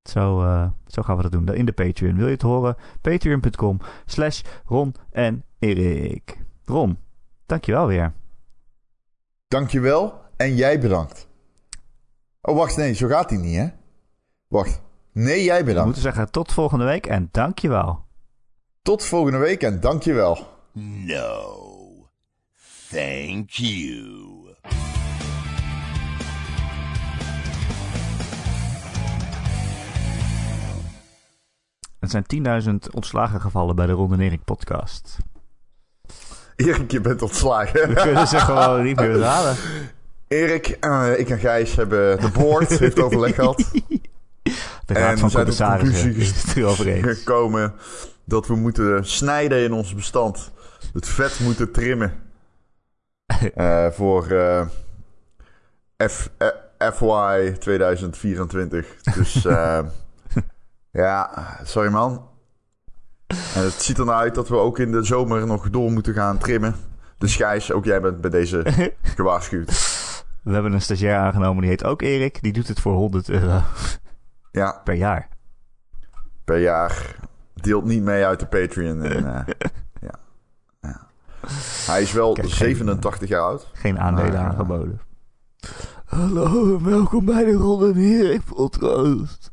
[0.10, 0.40] Zo,
[0.88, 1.56] zo gaan we dat doen.
[1.56, 2.16] In de Patreon.
[2.16, 2.76] Wil je het horen?
[3.02, 6.38] Patreon.com slash Ron en Erik.
[6.66, 6.98] Ron,
[7.46, 8.14] dankjewel weer.
[9.48, 10.22] Dankjewel.
[10.36, 11.28] En jij bedankt.
[12.42, 13.68] Oh, wacht, nee, zo gaat hij niet, hè?
[14.48, 14.82] Wacht.
[15.12, 15.86] Nee, jij We bedankt.
[15.86, 18.06] moeten zeggen tot volgende week en dankjewel.
[18.82, 20.48] Tot volgende week en dankjewel.
[20.74, 21.66] No.
[22.90, 24.56] Thank you.
[32.00, 32.26] Het zijn
[32.70, 35.18] 10.000 ontslagen gevallen bij de Ron en Erik podcast.
[36.56, 37.90] Erik, je bent ontslagen.
[37.90, 39.56] We kunnen ze gewoon niet meer halen.
[40.28, 43.64] Erik, eh, ik en Gijs hebben de board, heeft overleg gehad.
[44.88, 47.24] De En raad we van commissarissen is het erover eens.
[48.26, 50.52] dat we moeten snijden in ons bestand.
[50.94, 52.14] Het vet moeten trimmen.
[53.56, 54.68] Eh, voor eh,
[56.08, 56.48] F, eh,
[56.94, 58.96] FY 2024.
[59.16, 59.34] Dus
[60.92, 61.30] ja,
[61.64, 62.30] sorry man.
[63.28, 66.14] En het ziet er nou uit dat we ook in de zomer nog door moeten
[66.14, 66.76] gaan trimmen.
[67.18, 68.64] Dus Gijs, ook jij bent bij deze
[69.16, 69.68] gewaarschuwd.
[70.44, 72.42] We hebben een stagiair aangenomen, die heet ook Erik.
[72.42, 73.62] Die doet het voor 100 euro
[74.52, 75.28] Ja, per jaar.
[76.46, 77.16] per jaar.
[77.54, 79.04] Deelt niet mee uit de Patreon.
[79.04, 79.54] En, eh,
[80.02, 80.14] ja.
[80.82, 81.08] Ja.
[81.86, 83.70] Hij is wel Kijk, 87 jaar oud.
[83.74, 84.46] Geen aandelen Ah.
[84.46, 85.00] aangeboden.
[86.06, 89.52] Hallo en welkom bij de Ron en Erik podcast.